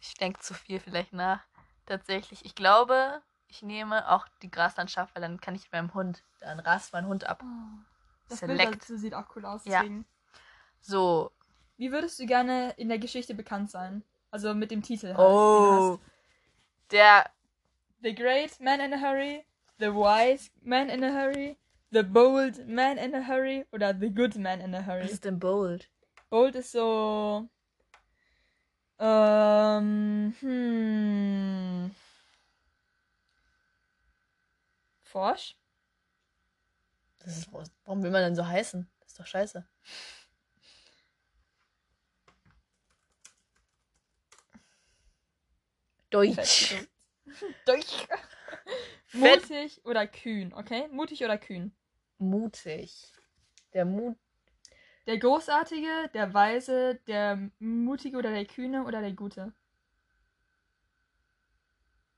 [0.00, 1.42] Ich denke zu viel vielleicht nach.
[1.86, 2.44] Tatsächlich.
[2.44, 6.60] Ich glaube, ich nehme auch die Graslandschaft, weil dann kann ich mit meinem Hund, dann
[6.60, 7.42] rast mein Hund ab.
[8.28, 8.82] Das Bild Select.
[8.82, 9.64] dazu sieht auch cool aus.
[9.64, 9.80] Ja.
[9.80, 10.04] Deswegen.
[10.82, 11.32] So.
[11.78, 14.04] Wie würdest du gerne in der Geschichte bekannt sein?
[14.30, 15.18] Also mit dem Titel halt.
[15.18, 15.98] Oh.
[16.90, 17.30] Der.
[18.02, 19.46] The Great Man in a Hurry,
[19.82, 21.58] The Wise Man in a Hurry,
[21.90, 25.02] The Bold Man in a Hurry oder The Good Man in a Hurry.
[25.02, 25.88] Was ist denn bold?
[26.30, 27.48] Bold ist so.
[29.00, 30.36] Ähm.
[30.38, 31.90] Hm.
[35.00, 35.56] Forsch?
[37.18, 37.52] Das ist,
[37.84, 38.88] warum will man denn so heißen?
[39.00, 39.66] Das ist doch scheiße.
[46.10, 46.36] Deutsch.
[47.64, 48.08] Festgedruckt.
[49.12, 50.88] Mutig oder kühn, okay?
[50.90, 51.72] Mutig oder kühn.
[52.18, 53.12] Mutig.
[53.74, 54.16] Der Mut.
[55.06, 59.52] Der Großartige, der Weise, der Mutige oder der Kühne oder der Gute.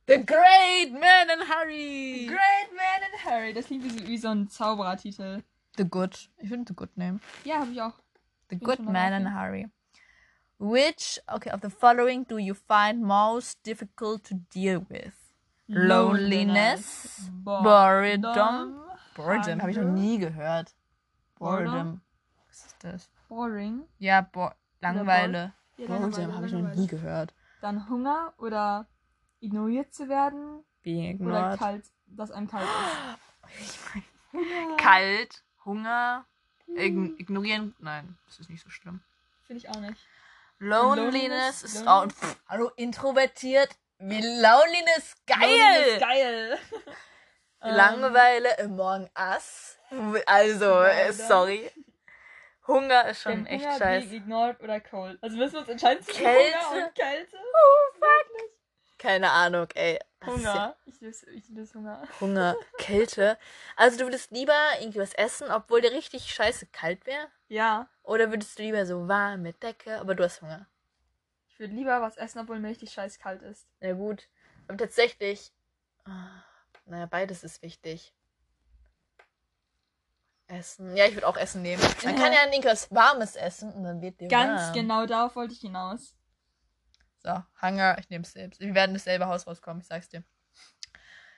[0.06, 2.26] The Great Man in Hurry.
[2.26, 3.54] Great Man and Harry.
[3.54, 5.42] Das klingt wie, so- wie so ein Zauberertitel.
[5.78, 6.28] The Good.
[6.38, 7.20] Ich finde The Good Name.
[7.44, 7.98] Ja, habe ich auch.
[8.50, 9.68] The Good Man in Hurry.
[10.58, 15.23] Which, okay, of the following do you find most difficult to deal with?
[15.66, 18.82] Loneliness, boredom.
[19.14, 20.74] Boredom habe ich noch nie gehört.
[21.38, 22.02] Boredom?
[22.48, 23.10] Was ist das?
[23.28, 23.84] Boring.
[23.98, 24.50] Ja, bo
[24.80, 25.54] Langeweile.
[25.78, 27.34] Ja, Boredom habe ich noch nie gehört.
[27.62, 28.86] Dann Hunger oder
[29.40, 31.58] ignoriert zu werden Being oder ignored.
[31.58, 32.68] kalt, dass einem kalt
[33.58, 33.60] ist.
[33.60, 34.76] Ich mein, Hunger.
[34.76, 36.26] kalt, Hunger,
[36.66, 37.74] ign ignorieren.
[37.78, 39.00] Nein, das ist nicht so schlimm.
[39.46, 40.06] Finde ich auch nicht.
[40.58, 42.06] Loneliness Loneliness, ist auch.
[42.48, 43.76] Hallo, introvertiert.
[44.06, 45.40] Wie Loneliness geil!
[45.40, 46.58] Loneliness geil.
[47.62, 49.78] Ähm, Langeweile im Morgenass.
[50.26, 51.12] Also, äh, Leider.
[51.12, 51.70] sorry.
[52.66, 54.14] Hunger ist schon echt Hunger, scheiße.
[54.14, 55.18] ignored oder cold.
[55.22, 56.58] Also müssen wir uns entscheiden zwischen Kälte?
[56.70, 57.36] Hunger und Kälte.
[57.36, 58.50] Oh, fuck.
[58.98, 59.98] Keine Ahnung, ey.
[60.20, 60.76] Das ist ja Hunger.
[61.34, 62.02] Ich löse Hunger.
[62.20, 63.38] Hunger, Kälte.
[63.76, 67.28] Also, du würdest lieber irgendwie was essen, obwohl dir richtig scheiße kalt wäre?
[67.48, 67.88] Ja.
[68.02, 70.66] Oder würdest du lieber so warm mit Decke, aber du hast Hunger?
[71.64, 73.66] Ich würde lieber was essen, obwohl mir richtig scheiß kalt ist.
[73.80, 74.28] Na gut.
[74.68, 75.50] Aber tatsächlich.
[76.04, 76.42] ah,
[76.84, 78.12] Naja, beides ist wichtig.
[80.46, 80.94] Essen.
[80.94, 81.82] Ja, ich würde auch Essen nehmen.
[82.04, 84.72] Man kann ja irgendwas Warmes essen und dann wird dir Ganz warm.
[84.74, 86.14] genau darauf wollte ich hinaus.
[87.22, 88.60] So, Hunger, ich nehme es selbst.
[88.60, 90.22] Wir werden dasselbe Haus rauskommen, ich sag's dir.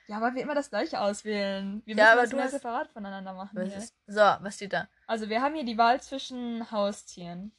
[0.07, 1.81] Ja, weil wir immer das gleiche auswählen.
[1.85, 3.57] Wir Ja, müssen aber das hast- separat voneinander machen.
[3.57, 4.89] Was ist, so, was steht da?
[5.05, 7.53] Also wir haben hier die Wahl zwischen Haustieren.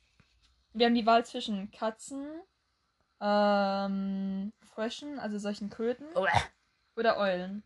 [0.74, 2.28] Wir haben die Wahl zwischen Katzen,
[3.20, 6.06] ähm, Fröschen, also solchen Kröten,
[6.96, 7.62] oder Eulen.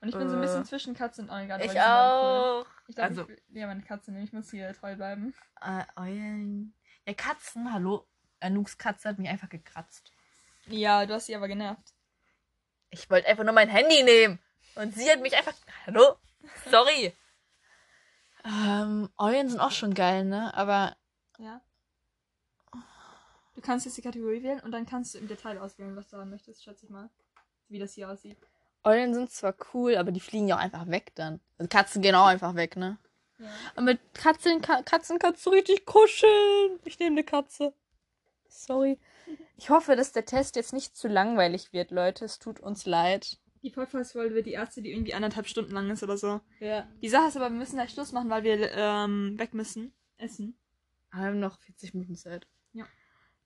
[0.00, 1.64] Und ich bin so ein bisschen zwischen Katzen und Eulen gerade.
[1.64, 2.62] ich sind beide cool.
[2.62, 2.66] auch.
[2.88, 4.24] Ich glaube, Also- ich will ja meine Katze nehmen.
[4.24, 5.34] Ich muss hier treu bleiben.
[5.60, 6.74] Äh, Eulen.
[7.06, 8.06] Ja, Katzen, hallo.
[8.40, 10.12] Anouks Katze hat mich einfach gekratzt.
[10.66, 11.94] Ja, du hast sie aber genervt.
[12.90, 14.38] Ich wollte einfach nur mein Handy nehmen.
[14.74, 15.54] Und sie hat mich einfach.
[15.86, 16.16] Hallo?
[16.70, 17.12] Sorry.
[18.44, 20.52] ähm, Eulen sind auch schon geil, ne?
[20.54, 20.96] Aber
[21.38, 21.60] Ja.
[23.56, 26.18] Du kannst jetzt die Kategorie wählen und dann kannst du im Detail auswählen, was du
[26.18, 27.08] haben möchtest, schätze ich mal.
[27.68, 28.36] Wie das hier aussieht.
[28.84, 31.40] Eulen sind zwar cool, aber die fliegen ja auch einfach weg dann.
[31.58, 32.98] Also Katzen gehen auch einfach weg, ne?
[33.38, 33.46] Ja.
[33.74, 36.78] Und mit Katzen, Ka Katzen kannst du richtig kuscheln.
[36.84, 37.72] Ich nehme eine Katze.
[38.48, 38.98] Sorry.
[39.56, 42.26] Ich hoffe, dass der Test jetzt nicht zu langweilig wird, Leute.
[42.26, 43.38] Es tut uns leid.
[43.62, 46.40] Die Podcast-Folge wird die erste, die irgendwie anderthalb Stunden lang ist oder so.
[46.60, 46.86] Ja.
[47.02, 49.92] Die Sache ist aber, wir müssen gleich Schluss machen, weil wir ähm, weg müssen.
[50.18, 50.56] Essen.
[51.10, 52.46] Wir haben noch 40 Minuten Zeit.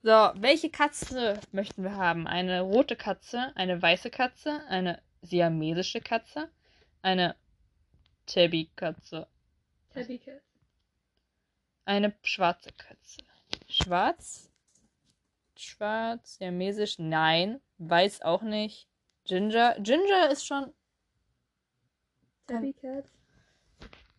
[0.02, 2.26] So, welche Katze möchten wir haben?
[2.26, 6.48] Eine rote Katze, eine weiße Katze, eine siamesische Katze,
[7.02, 7.36] eine
[8.26, 9.26] Tabby-Katze,
[9.92, 10.40] Tabby Cat.
[11.84, 13.20] eine schwarze Katze.
[13.68, 14.50] Schwarz?
[15.54, 16.98] Schwarz, siamesisch?
[16.98, 17.60] Nein.
[17.76, 18.88] Weiß auch nicht.
[19.24, 19.76] Ginger?
[19.80, 20.72] Ginger ist schon.
[22.46, 23.04] Tabby Cat.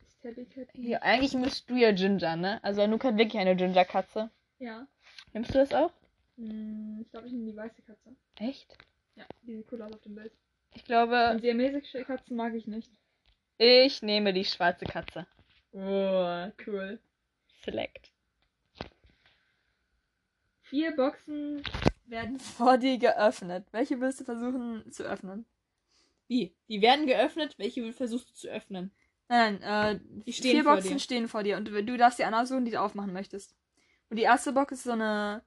[0.06, 0.68] Ist Tabby Cat?
[0.74, 2.64] Ja, eigentlich müsstest du ja Ginger, ne?
[2.64, 4.30] Also Anouk hat wirklich eine Ginger-Katze.
[4.60, 4.86] Ja.
[5.34, 5.92] Nimmst du das auch?
[6.38, 8.16] Hm, ich glaube, ich nehme die weiße Katze.
[8.40, 8.78] Echt?
[9.16, 10.32] Ja, die sieht cool aus auf dem Bild.
[10.74, 12.92] Ich glaube, Und siamesische Katzen mag ich nicht.
[13.58, 15.28] ich nehme die schwarze Katze.
[15.74, 17.00] Oh, cool.
[17.64, 18.12] Select.
[20.62, 21.62] Vier Boxen
[22.06, 23.68] werden vor dir geöffnet.
[23.72, 25.46] Welche willst du versuchen zu öffnen?
[26.28, 26.56] Wie?
[26.70, 27.58] Die werden geöffnet.
[27.58, 28.92] Welche versuchst du zu öffnen?
[29.28, 31.00] Nein, nein, äh, Die stehen vier vor Boxen dir.
[31.00, 33.56] stehen vor dir und du, du darfst die eine aussuchen, die du aufmachen möchtest.
[34.12, 35.42] Und die erste Box ist so eine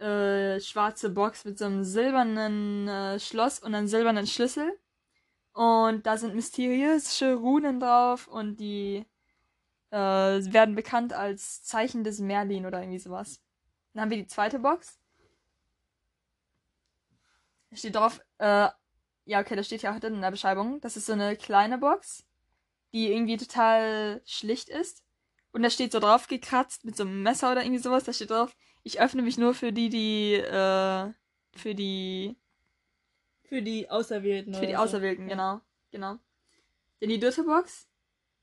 [0.00, 4.76] äh, schwarze Box mit so einem silbernen äh, Schloss und einem silbernen Schlüssel.
[5.52, 9.06] Und da sind mysteriöse Runen drauf und die
[9.90, 13.40] äh, werden bekannt als Zeichen des Merlin oder irgendwie sowas.
[13.92, 14.98] Dann haben wir die zweite Box.
[17.70, 18.70] Da steht drauf, äh,
[19.24, 20.80] ja, okay, das steht ja auch drin in der Beschreibung.
[20.80, 22.24] Das ist so eine kleine Box,
[22.92, 25.04] die irgendwie total schlicht ist.
[25.58, 28.04] Und da steht so drauf gekratzt mit so einem Messer oder irgendwie sowas.
[28.04, 28.54] Da steht drauf,
[28.84, 31.12] ich öffne mich nur für die, die, äh,
[31.56, 32.36] für die,
[33.42, 34.54] Für die Auserwählten.
[34.54, 35.60] für die Auserwählten, genau.
[35.90, 36.16] Genau.
[37.00, 37.88] Denn die dritte Box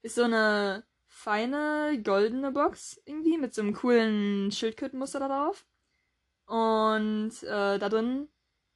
[0.02, 5.66] ist so eine feine, goldene Box irgendwie mit so einem coolen Schildkrötenmuster da drauf.
[6.48, 8.28] Und äh, da drin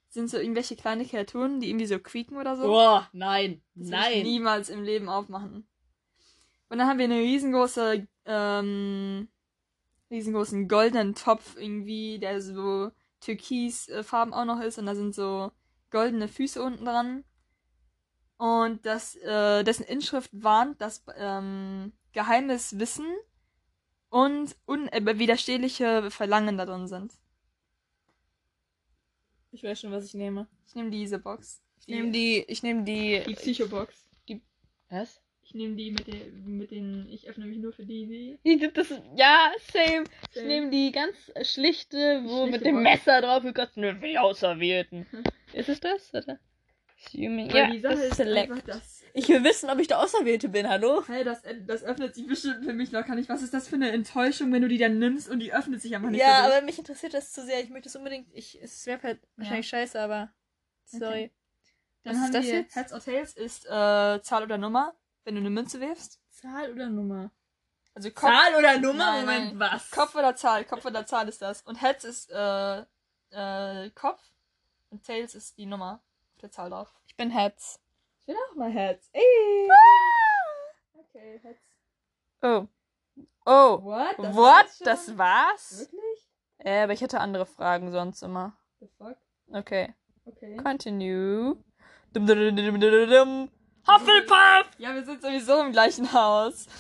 [0.08, 2.64] sind so irgendwelche kleine Kreaturen, die irgendwie so quieken oder so.
[2.64, 3.62] Boah, nein.
[3.76, 5.69] Das ich niemals im Leben aufmachen.
[6.70, 9.28] Und dann haben wir eine riesengroße, ähm,
[10.12, 12.92] riesengroßen goldenen Topf irgendwie, der so
[13.22, 15.52] türkisfarben auch noch ist und da sind so
[15.90, 17.24] goldene Füße unten dran.
[18.38, 23.06] Und das, äh, dessen Inschrift warnt, dass ähm, geheimes Wissen
[24.10, 27.14] und unwiderstehliche Verlangen da drin sind.
[29.52, 30.48] Ich weiß schon, was ich nehme.
[30.68, 31.62] Ich nehme diese Box.
[31.80, 32.44] Ich nehme die.
[32.48, 33.24] Ich nehme die.
[33.28, 34.08] die Psycho-Box.
[34.90, 35.22] Was?
[35.50, 38.72] Ich nehme die mit den, mit den, ich öffne mich nur für die, die.
[38.72, 40.04] Das, ja, same.
[40.30, 40.48] Ich Same.
[40.48, 42.84] nehme die ganz schlichte, wo Schlichte mit dem Box.
[42.84, 45.08] Messer drauf gekotzt nur für die Auserwählten.
[45.54, 46.14] Ist es das?
[46.14, 46.38] Oder?
[47.04, 47.50] Assuming.
[47.50, 48.52] Ja, die Sache das ist select.
[48.52, 51.04] einfach, dass Ich will wissen, ob ich der Auserwählte bin, hallo?
[51.08, 53.28] Hey, das, das öffnet sich bestimmt für mich locker nicht.
[53.28, 55.96] Was ist das für eine Enttäuschung, wenn du die dann nimmst und die öffnet sich
[55.96, 57.60] einfach nicht Ja, aber mich interessiert das zu sehr.
[57.64, 58.28] Ich möchte es unbedingt.
[58.34, 60.32] Ich, es wäre halt wahrscheinlich scheiße, aber.
[60.86, 61.32] Sorry.
[62.04, 62.76] Dann was haben ist das wir jetzt?
[62.76, 64.94] Heads or Tails ist äh, Zahl oder Nummer,
[65.30, 66.20] wenn du eine Münze wirfst.
[66.32, 67.30] Zahl oder Nummer?
[67.94, 69.60] Also Kopf, oder Nein, nein.
[69.60, 69.92] was?
[69.92, 71.62] Kopf oder Zahl, Kopf oder Zahl ist das.
[71.62, 72.80] Und Heads ist äh,
[73.30, 74.20] äh, Kopf
[74.90, 76.02] und Tails ist die Nummer
[76.34, 76.92] auf der Zahl drauf.
[77.06, 77.80] Ich bin Heads.
[78.22, 79.12] Ich will auch mal Heads.
[79.14, 79.70] Ey.
[80.96, 81.62] Okay, Heads.
[82.42, 82.66] Oh.
[83.46, 83.84] Oh.
[83.84, 84.18] What?
[84.18, 84.36] What?
[84.36, 84.80] war's?
[84.80, 85.82] Das war's?
[85.82, 86.30] Wirklich?
[86.58, 88.58] Äh, aber ich hätte andere Fragen sonst immer.
[88.80, 89.18] The fuck?
[89.54, 89.94] Okay.
[90.26, 90.58] Okay.
[90.58, 91.56] Continue.
[92.14, 93.52] Dum, dum, dum, dum, dum, dum.
[93.88, 94.70] Hufflepuff!
[94.78, 96.68] Ja, wir sind sowieso im gleichen Haus.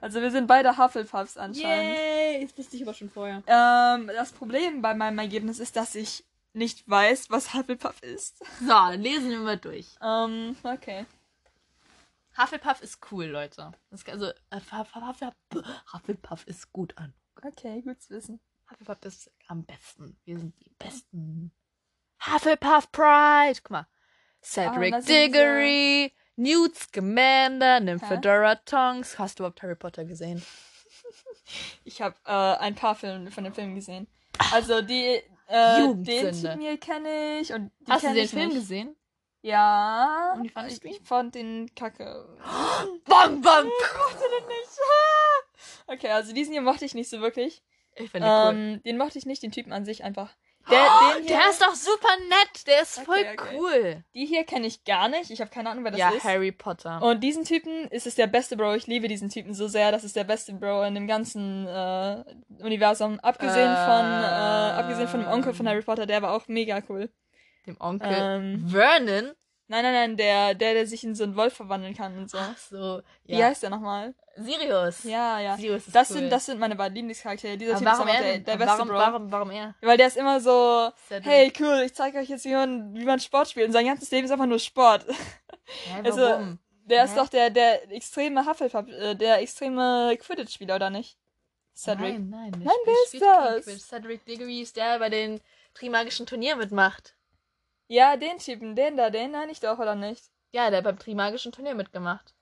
[0.00, 1.96] Also wir sind beide Hufflepuffs anscheinend.
[1.98, 2.46] Yay!
[2.46, 3.42] Das wusste ich aber schon vorher.
[3.48, 8.38] Ähm, das Problem bei meinem Ergebnis ist, dass ich nicht weiß, was Hufflepuff ist.
[8.60, 9.88] So, dann lesen wir mal durch.
[10.00, 11.04] Ähm, okay.
[12.40, 13.72] Hufflepuff ist cool, Leute.
[13.90, 15.32] Das, also, Huff-
[15.92, 17.12] Hufflepuff, ist gut an.
[17.42, 18.38] Okay, gut zu wissen.
[18.70, 20.16] Hufflepuff ist am besten.
[20.24, 21.50] Wir sind die Besten.
[22.24, 23.58] Hufflepuff Pride.
[23.64, 23.86] Guck mal.
[24.42, 29.18] Cedric Ah, das sind Diggory, Newt Scamander, Nymphadora Tonks.
[29.18, 30.42] Hast du überhaupt Harry Potter gesehen?
[31.84, 34.06] Ich habe äh, ein paar Filme von dem Film gesehen.
[34.52, 38.58] Also die, äh, den Typen hier kenne ich und die Hast du den Film nicht.
[38.58, 38.94] gesehen?
[39.40, 40.34] Ja.
[40.36, 40.94] Und wie fandest ich, du ihn?
[40.94, 42.28] ich fand den kacke.
[43.06, 43.66] Bam, bam.
[43.66, 44.78] Ich mochte den nicht.
[45.86, 47.62] Okay, also diesen hier mochte ich nicht so wirklich.
[47.96, 48.54] Ich finde den cool.
[48.54, 50.36] Ähm, den mochte ich nicht, den Typen an sich einfach.
[50.70, 52.66] Der, Oh, der ist doch super nett.
[52.66, 53.56] Der ist Okay, voll okay.
[53.56, 54.04] cool.
[54.14, 55.30] die hier kenne ich gar nicht.
[55.30, 56.24] Ich habe keine Ahnung, wer das ja, ist.
[56.24, 57.02] Harry Potter.
[57.02, 58.74] Und diesen Typen ist es der beste Bro.
[58.74, 59.92] Ich liebe diesen Typen so sehr.
[59.92, 62.24] Das ist der beste Bro in dem ganzen äh,
[62.62, 63.18] Universum.
[63.20, 67.10] Abgesehen von, äh, abgesehen von dem Onkel von Harry Potter, der war auch mega cool.
[67.66, 69.32] Dem Onkel Ähm, Vernon.
[69.70, 72.38] Nein, nein, nein, der, der, der sich in so einen Wolf verwandeln kann und so.
[72.38, 73.02] Ach so.
[73.24, 73.46] Wie Ja.
[73.46, 74.14] heißt der nochmal?
[74.36, 75.04] Sirius.
[75.04, 75.56] Ja, ja.
[75.56, 76.16] Sirius ist Das cool.
[76.18, 77.56] sind, das sind meine beiden Lieblingscharaktere.
[77.58, 78.94] Dieser Aber Typ ist warum er der, der beste warum, Bro.
[78.96, 79.74] warum, warum er?
[79.82, 81.26] Weil der ist immer so, Cedric.
[81.26, 83.66] hey, cool, ich zeige euch jetzt, wie man, wie man Sport spielt.
[83.66, 85.04] Und sein ganzes Leben ist einfach nur Sport.
[85.06, 86.58] Hä, also, warum?
[86.86, 87.16] Der ist Hä?
[87.18, 91.18] doch der, der extreme Hufflepuff, äh, der extreme Quidditch-Spieler, oder nicht?
[91.76, 92.14] Cedric.
[92.14, 92.50] Nein, nein.
[92.64, 93.86] Nein, wer ist das?
[93.88, 95.40] Cedric Diggory ist der, der bei den
[95.74, 97.14] Trimagischen Turnier mitmacht.
[97.88, 100.24] Ja, den Typen, den da, den meine ich doch, oder nicht?
[100.52, 102.34] Ja, der beim Trimagischen Turnier mitgemacht.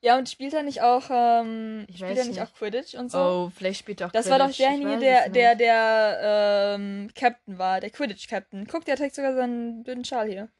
[0.00, 2.42] Ja, und spielt er nicht auch, ähm, Ich spielt er nicht nicht.
[2.42, 3.18] auch Quidditch und so?
[3.18, 4.60] Oh, vielleicht spielt er auch Das war doch Quidditch.
[4.60, 5.60] Ich derjenige, der, der, nicht.
[5.60, 8.66] der, ähm, Captain war, der Quidditch-Captain.
[8.66, 10.50] Guck, der trägt sogar seinen dünnen Schal hier.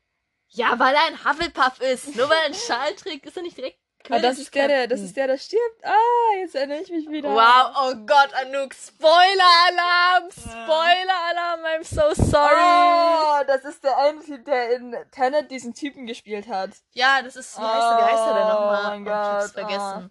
[0.49, 2.17] Ja, weil er ein Hufflepuff ist.
[2.17, 3.79] Nur weil er einen Schal trägt, ist er nicht direkt
[4.09, 5.07] Aber das ist der, der, das Quidditch-Captain.
[5.07, 5.85] ist der, der stirbt.
[5.85, 7.31] Ah, jetzt erinnere ich mich wieder.
[7.31, 10.31] Wow, oh Gott, Anouk, Spoiler-Alarm!
[10.31, 12.53] Spoiler-Alarm, I'm so sorry!
[12.55, 16.71] Oh, das ist der eine Typ, der in Tenet diesen Typen gespielt hat.
[16.93, 18.85] Ja, das ist, wie heißt er, wie heißt er denn nochmal?
[18.85, 20.11] Oh mein ich hab's Gott, vergessen.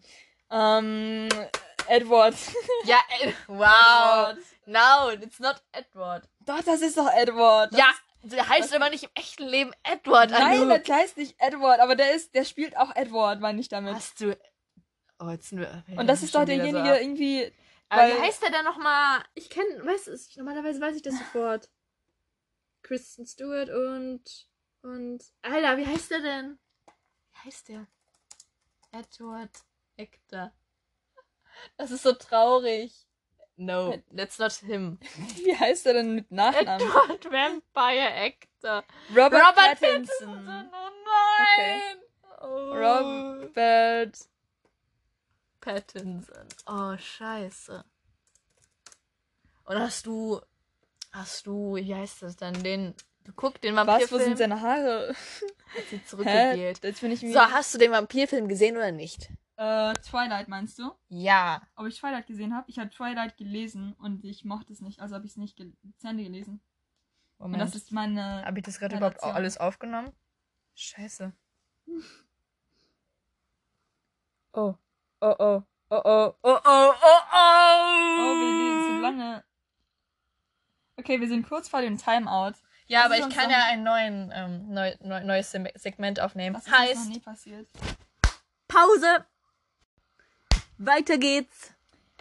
[0.51, 1.29] Ähm,
[1.87, 2.35] Edward.
[2.85, 4.35] Ja, äh, wow.
[4.65, 6.23] No, it's not Edward.
[6.39, 7.71] Doch, das ist doch Edward.
[7.71, 7.85] Das ja,
[8.23, 10.83] der heißt aber nicht im echten Leben Edward, nein, Anouk.
[10.83, 13.95] das heißt nicht Edward, aber der ist, der spielt auch Edward, meine ich damit.
[13.95, 14.37] Hast du...
[15.19, 15.83] Oh, jetzt sind wir...
[15.97, 17.53] Und das ist doch derjenige so irgendwie.
[17.89, 19.23] Aber wie heißt der denn nochmal?
[19.35, 21.69] Ich kenne, weiß es, normalerweise weiß ich das sofort.
[22.81, 24.49] Kristen Stewart und,
[24.81, 26.59] und, Alter, wie heißt der denn?
[27.31, 27.87] Wie heißt der?
[28.91, 29.63] Edward
[29.95, 30.53] Hector.
[31.77, 33.07] Das ist so traurig.
[33.55, 34.99] No, that's not him.
[35.43, 36.87] Wie heißt er denn mit Nachnamen?
[36.87, 38.83] Edward Vampire Hector.
[39.09, 40.29] Robert, Robert Pattinson.
[40.29, 40.89] Oh
[41.57, 41.97] nein!
[42.41, 42.73] Oh.
[42.73, 44.17] Robert.
[45.61, 46.47] Pattinson.
[46.65, 47.85] Oh, scheiße.
[49.65, 50.41] Und hast du,
[51.11, 52.95] hast du, wie heißt das dann, den,
[53.35, 53.85] guck, den Was?
[53.85, 54.23] Wo Vampirfilm?
[54.23, 55.09] sind seine Haare?
[55.09, 56.01] Hat sie
[57.11, 59.29] ich So, hast du den Vampirfilm gesehen oder nicht?
[59.55, 60.91] Äh, Twilight meinst du?
[61.09, 61.61] Ja.
[61.75, 62.69] Ob ich Twilight gesehen habe?
[62.69, 64.99] Ich habe Twilight gelesen und ich mochte es nicht.
[64.99, 66.61] Also habe ich es nicht zu Ende gelesen.
[67.37, 68.43] Und das ist meine.
[68.45, 70.11] Habe ich das gerade überhaupt alles aufgenommen?
[70.75, 71.33] Scheiße.
[74.55, 74.75] Oh.
[75.19, 75.63] Oh oh.
[75.89, 76.33] Oh oh.
[76.43, 76.63] Oh oh.
[76.63, 77.53] Oh oh.
[78.19, 79.43] Oh, wir lesen so lange.
[80.95, 82.53] Okay, wir sind kurz vor dem Timeout.
[82.85, 86.55] Ja, Das aber ist ich kann ja ein neuen, ähm, neu, neu, neues Segment aufnehmen.
[86.55, 87.67] Was ist uns noch heißt, nie passiert?
[88.67, 89.25] Pause.
[90.77, 91.73] Weiter geht's.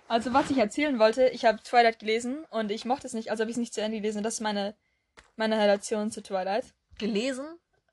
[0.09, 3.43] Also, was ich erzählen wollte, ich habe Twilight gelesen und ich mochte es nicht, also
[3.43, 4.23] habe ich es nicht zu Ende gelesen.
[4.23, 4.75] Das ist meine,
[5.37, 6.65] meine Relation zu Twilight.
[6.99, 7.47] Gelesen?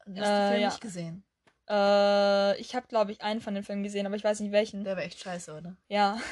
[0.06, 0.68] Du hast den Äh, Film ja.
[0.70, 1.24] nicht gesehen.
[1.70, 4.84] Äh, ich habe, glaube ich, einen von den Filmen gesehen, aber ich weiß nicht welchen.
[4.84, 5.76] Der war echt scheiße, oder?
[5.88, 6.20] Ja.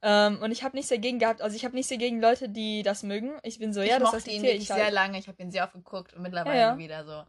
[0.00, 1.42] Ähm, und ich habe nichts dagegen gehabt.
[1.42, 3.32] Also ich habe nichts dagegen Leute, die das mögen.
[3.42, 5.18] Ich bin so, ja, ich das mochte ihn wirklich ich sehr lange.
[5.18, 6.78] Ich habe ihn sehr oft geguckt und mittlerweile Ja, ja.
[6.78, 7.24] wieder so.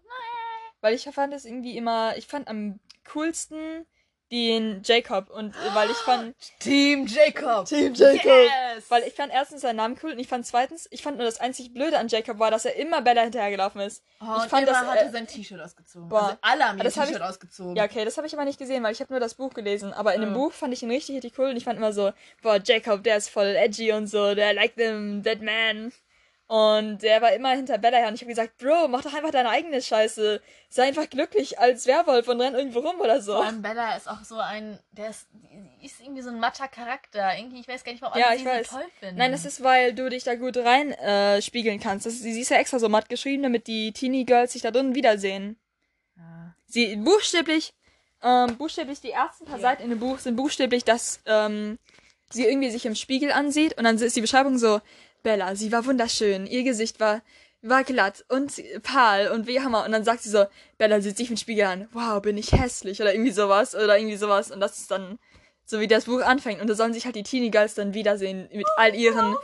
[0.80, 2.80] Weil ich fand es irgendwie immer, ich fand am
[3.12, 3.88] coolsten
[4.32, 5.30] den Jacob.
[5.30, 7.66] Und weil ich fand, Team Jacob.
[7.66, 8.86] Team Yes.
[8.90, 11.40] weil ich fand erstens seinen Namen cool und ich fand zweitens, ich fand nur das
[11.40, 14.04] einzig Blöde an Jacob war, dass er immer Bella hinterhergelaufen ist.
[14.22, 16.10] oh, ich und fand immer das, hat äh, er sein T-Shirt ausgezogen.
[16.10, 16.22] boah.
[16.22, 17.76] Also alle haben ihr Das hab T-Shirt ausgezogen.
[17.76, 19.94] Ja, okay, das habe ich aber nicht gesehen, weil ich habe nur das Buch gelesen.
[19.94, 20.36] Aber in dem Ja.
[20.38, 22.12] Buch fand ich ihn richtig, richtig cool und ich fand immer so,
[22.42, 25.92] boah, Jacob, der ist voll edgy und so, der like them, that man.
[26.52, 29.30] Und der war immer hinter Bella her und ich habe gesagt, Bro, mach doch einfach
[29.30, 30.41] deine eigene Scheiße.
[30.68, 33.34] Sei einfach glücklich als Werwolf und renn irgendwo rum oder so.
[33.34, 35.28] Vor allem Bella ist auch so ein, der ist,
[35.84, 37.38] ist irgendwie so ein matter Charakter.
[37.38, 39.18] Irgendwie, ich weiß gar nicht, warum Ja, ich sie so toll finden.
[39.18, 42.08] Nein, das ist, weil du dich da gut rein äh, spiegeln kannst.
[42.08, 44.95] Das, sie ist ja extra so matt geschrieben, damit die Teenie Girls sich da drin
[44.95, 45.56] wiedersehen.
[46.18, 46.56] Ja.
[46.66, 47.76] Sie buchstäblich,
[48.24, 49.62] ähm, buchstäblich die ersten paar Ja.
[49.62, 51.78] Seiten in dem Buch sind buchstäblich, dass ähm,
[52.32, 54.82] sie irgendwie sich im Spiegel ansieht und dann ist die Beschreibung so,
[55.24, 57.22] Bella, sie war wunderschön, ihr Gesicht war
[57.62, 58.54] war glatt und
[58.84, 59.86] fahl und wie Hammer.
[59.86, 60.46] Und dann sagt sie so,
[60.78, 64.18] Bella sieht sich im Spiegel an, wow, bin ich hässlich oder irgendwie sowas oder irgendwie
[64.18, 64.52] sowas.
[64.52, 65.20] Und das ist dann
[65.66, 66.62] so wie das Buch anfängt.
[66.62, 69.36] Und da sollen sich halt die Teenie Girls dann wiedersehen mit all ihren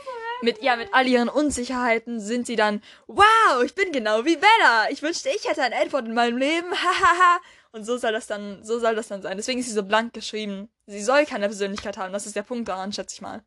[0.42, 4.90] mit ja mit all ihren Unsicherheiten sind sie dann wow ich bin genau wie Bella.
[4.90, 6.70] Ich wünschte ich hätte ein Edward in meinem Leben.
[6.72, 7.40] Hahaha
[7.72, 9.36] und so soll das dann so soll das dann sein.
[9.36, 10.68] Deswegen ist sie so blank geschrieben.
[10.86, 12.12] Sie soll keine Persönlichkeit haben.
[12.12, 13.42] Das ist der Punkt daran schätze ich mal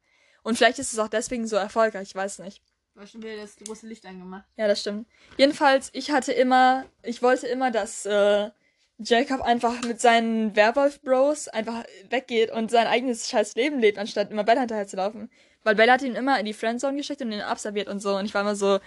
[0.50, 2.62] und vielleicht ist es auch deswegen so erfolgreich ich weiß nicht
[2.96, 4.44] Du hast schon wieder das große Licht angemacht.
[4.58, 5.08] ja, das stimmt.
[5.38, 8.50] Jedenfalls, ich hatte immer, ich wollte immer, dass äh,
[8.98, 14.44] Jacob einfach mit seinen Werwolf-Bros einfach weggeht und sein eigenes scheiß Leben lebt, anstatt immer
[14.44, 15.32] Bella hinterher zu laufen.
[15.64, 18.18] Weil Bella hat ihn immer in die Friendzone geschickt und ihn abserviert und so.
[18.18, 18.80] Und ich war immer so,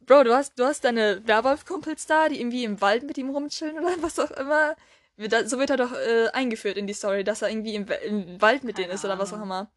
[0.00, 3.78] Bro, du hast, du hast deine Werwolf-Kumpels da, die irgendwie im Wald mit ihm rumchillen
[3.78, 4.74] oder was auch immer.
[5.44, 8.64] So wird er doch äh, eingeführt in die Story, dass er irgendwie im, im Wald
[8.64, 9.70] mit denen ist oder was auch immer.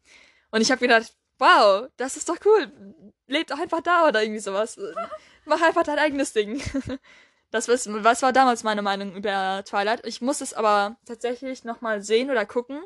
[0.50, 2.72] Und ich habe gedacht, wow, das ist doch cool.
[3.26, 4.78] Lebt doch einfach da oder irgendwie sowas.
[5.44, 6.60] Mach einfach dein eigenes Ding.
[7.52, 10.04] Das was, was war damals meine Meinung über Twilight.
[10.04, 12.82] Ich muss es aber tatsächlich nochmal sehen oder gucken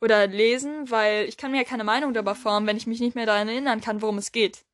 [0.00, 3.14] oder lesen, weil ich kann mir ja keine Meinung darüber formen, wenn ich mich nicht
[3.14, 4.64] mehr daran erinnern kann, worum es geht.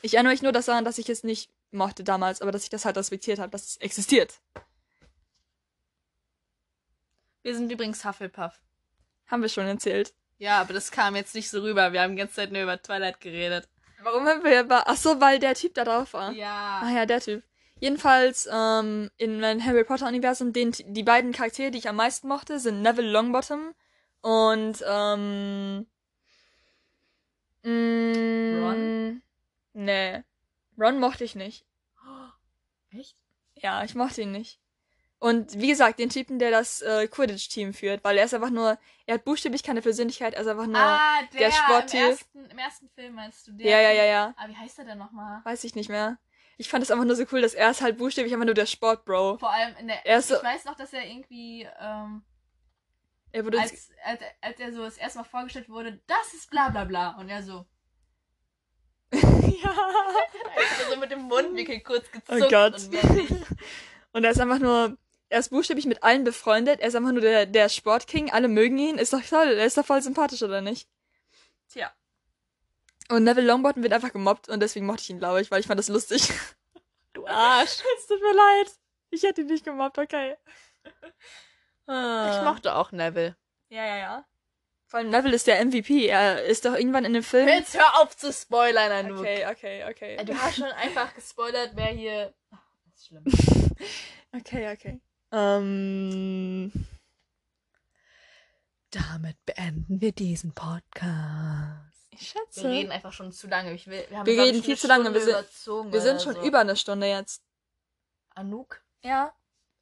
[0.00, 2.84] Ich erinnere mich nur daran, dass ich es nicht mochte damals, aber dass ich das
[2.84, 4.40] halt respektiert habe, dass es existiert.
[7.42, 8.60] Wir sind übrigens Hufflepuff.
[9.26, 10.14] Haben wir schon erzählt.
[10.42, 11.92] Ja, aber das kam jetzt nicht so rüber.
[11.92, 13.68] Wir haben die ganze Zeit nur über Twilight geredet.
[14.02, 14.88] Warum haben wir über...
[14.88, 16.32] Ach so, weil der Typ da drauf war.
[16.32, 16.80] Ja.
[16.82, 17.44] Ah ja, der Typ.
[17.78, 22.82] Jedenfalls, ähm, in meinem Harry Potter-Universum, die beiden Charaktere, die ich am meisten mochte, sind
[22.82, 23.72] Neville Longbottom
[24.22, 25.86] und, ähm,
[27.62, 29.22] mh, Ron?
[29.74, 30.24] Nee.
[30.76, 31.64] Ron mochte ich nicht.
[32.90, 33.14] Echt?
[33.54, 34.58] Ja, ich mochte ihn nicht.
[35.22, 38.76] Und wie gesagt, den Typen, der das äh, Quidditch-Team führt, weil er ist einfach nur,
[39.06, 42.00] er hat buchstäblich keine Persönlichkeit, er ist einfach nur, ah, der, der Sporttyp.
[42.00, 43.70] Im ersten, Im ersten Film meinst du der?
[43.70, 45.40] ja, ja, ja, ja, Ah, wie heißt der denn nochmal?
[45.44, 46.18] weiß ich nicht mehr.
[46.56, 48.66] Ich fand es einfach nur so cool, dass er ist halt buchstäblich einfach nur der
[48.66, 49.38] Sportbro.
[49.38, 50.04] Vor allem in der.
[50.04, 52.24] Er ist so- ich weiß noch, dass er irgendwie, ähm,
[53.30, 56.68] Er wurde als, als, als er so das erste Mal vorgestellt wurde, das ist bla
[56.70, 57.10] bla bla.
[57.18, 57.64] Und er so.
[59.12, 59.20] ja.
[60.82, 62.42] Er so mit dem Mundwinkel kurz gezuckt.
[62.42, 62.74] Oh Gott.
[62.74, 63.46] Und.
[64.14, 64.98] Und er ist einfach nur,
[65.32, 66.80] er ist buchstäblich mit allen befreundet.
[66.80, 68.30] Er ist einfach nur der, der Sportking.
[68.30, 68.98] Alle mögen ihn.
[68.98, 69.48] Ist doch toll.
[69.48, 70.88] Er ist doch voll sympathisch, oder nicht?
[71.70, 71.90] Tja.
[73.08, 75.66] Und Neville Longbottom wird einfach gemobbt und deswegen mochte ich ihn, glaube ich, weil ich
[75.66, 76.30] fand das lustig.
[77.14, 77.82] Du Arsch.
[77.98, 78.72] es tut mir leid.
[79.10, 80.36] Ich hätte ihn nicht gemobbt, okay.
[81.86, 82.36] Ah.
[82.36, 83.36] Ich mochte auch Neville.
[83.70, 84.26] Ja, ja, ja.
[84.86, 86.06] Vor allem Neville ist der MVP.
[86.06, 87.48] Er ist doch irgendwann in dem Film.
[87.48, 89.20] Jetzt hör auf zu spoilern, Anouk.
[89.20, 90.24] Okay, okay, okay.
[90.24, 92.34] Du hast schon einfach gespoilert, wer hier.
[92.50, 93.24] Ach, das ist schlimm.
[94.34, 95.00] Okay, okay.
[95.32, 96.70] Ähm.
[98.90, 102.06] Damit beenden wir diesen Podcast.
[102.10, 102.68] Ich Wir schätze.
[102.68, 103.72] reden einfach schon zu lange.
[103.72, 105.12] Ich will, wir haben, Wir reden viel zu lange.
[105.14, 106.42] Wir sind- überzogen Wir sind schon so.
[106.42, 107.42] über eine Stunde jetzt.
[108.34, 109.32] Anouk, Ja.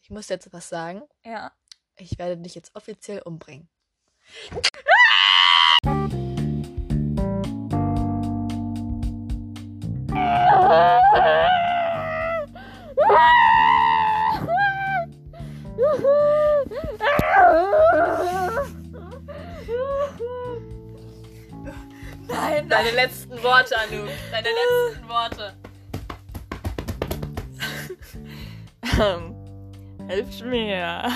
[0.03, 1.03] ich muss jetzt was sagen.
[1.25, 1.53] Ja.
[1.97, 3.69] Ich werde dich jetzt offiziell umbringen.
[10.13, 11.37] Nein,
[22.71, 24.09] Deine letzten Worte, Anouk.
[24.31, 25.57] Deine letzten Worte.
[29.01, 29.35] Ähm,
[30.09, 31.11] helft mir.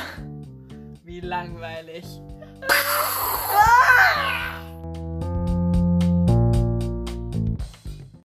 [1.05, 2.05] Wie langweilig.
[2.69, 4.54] Ah!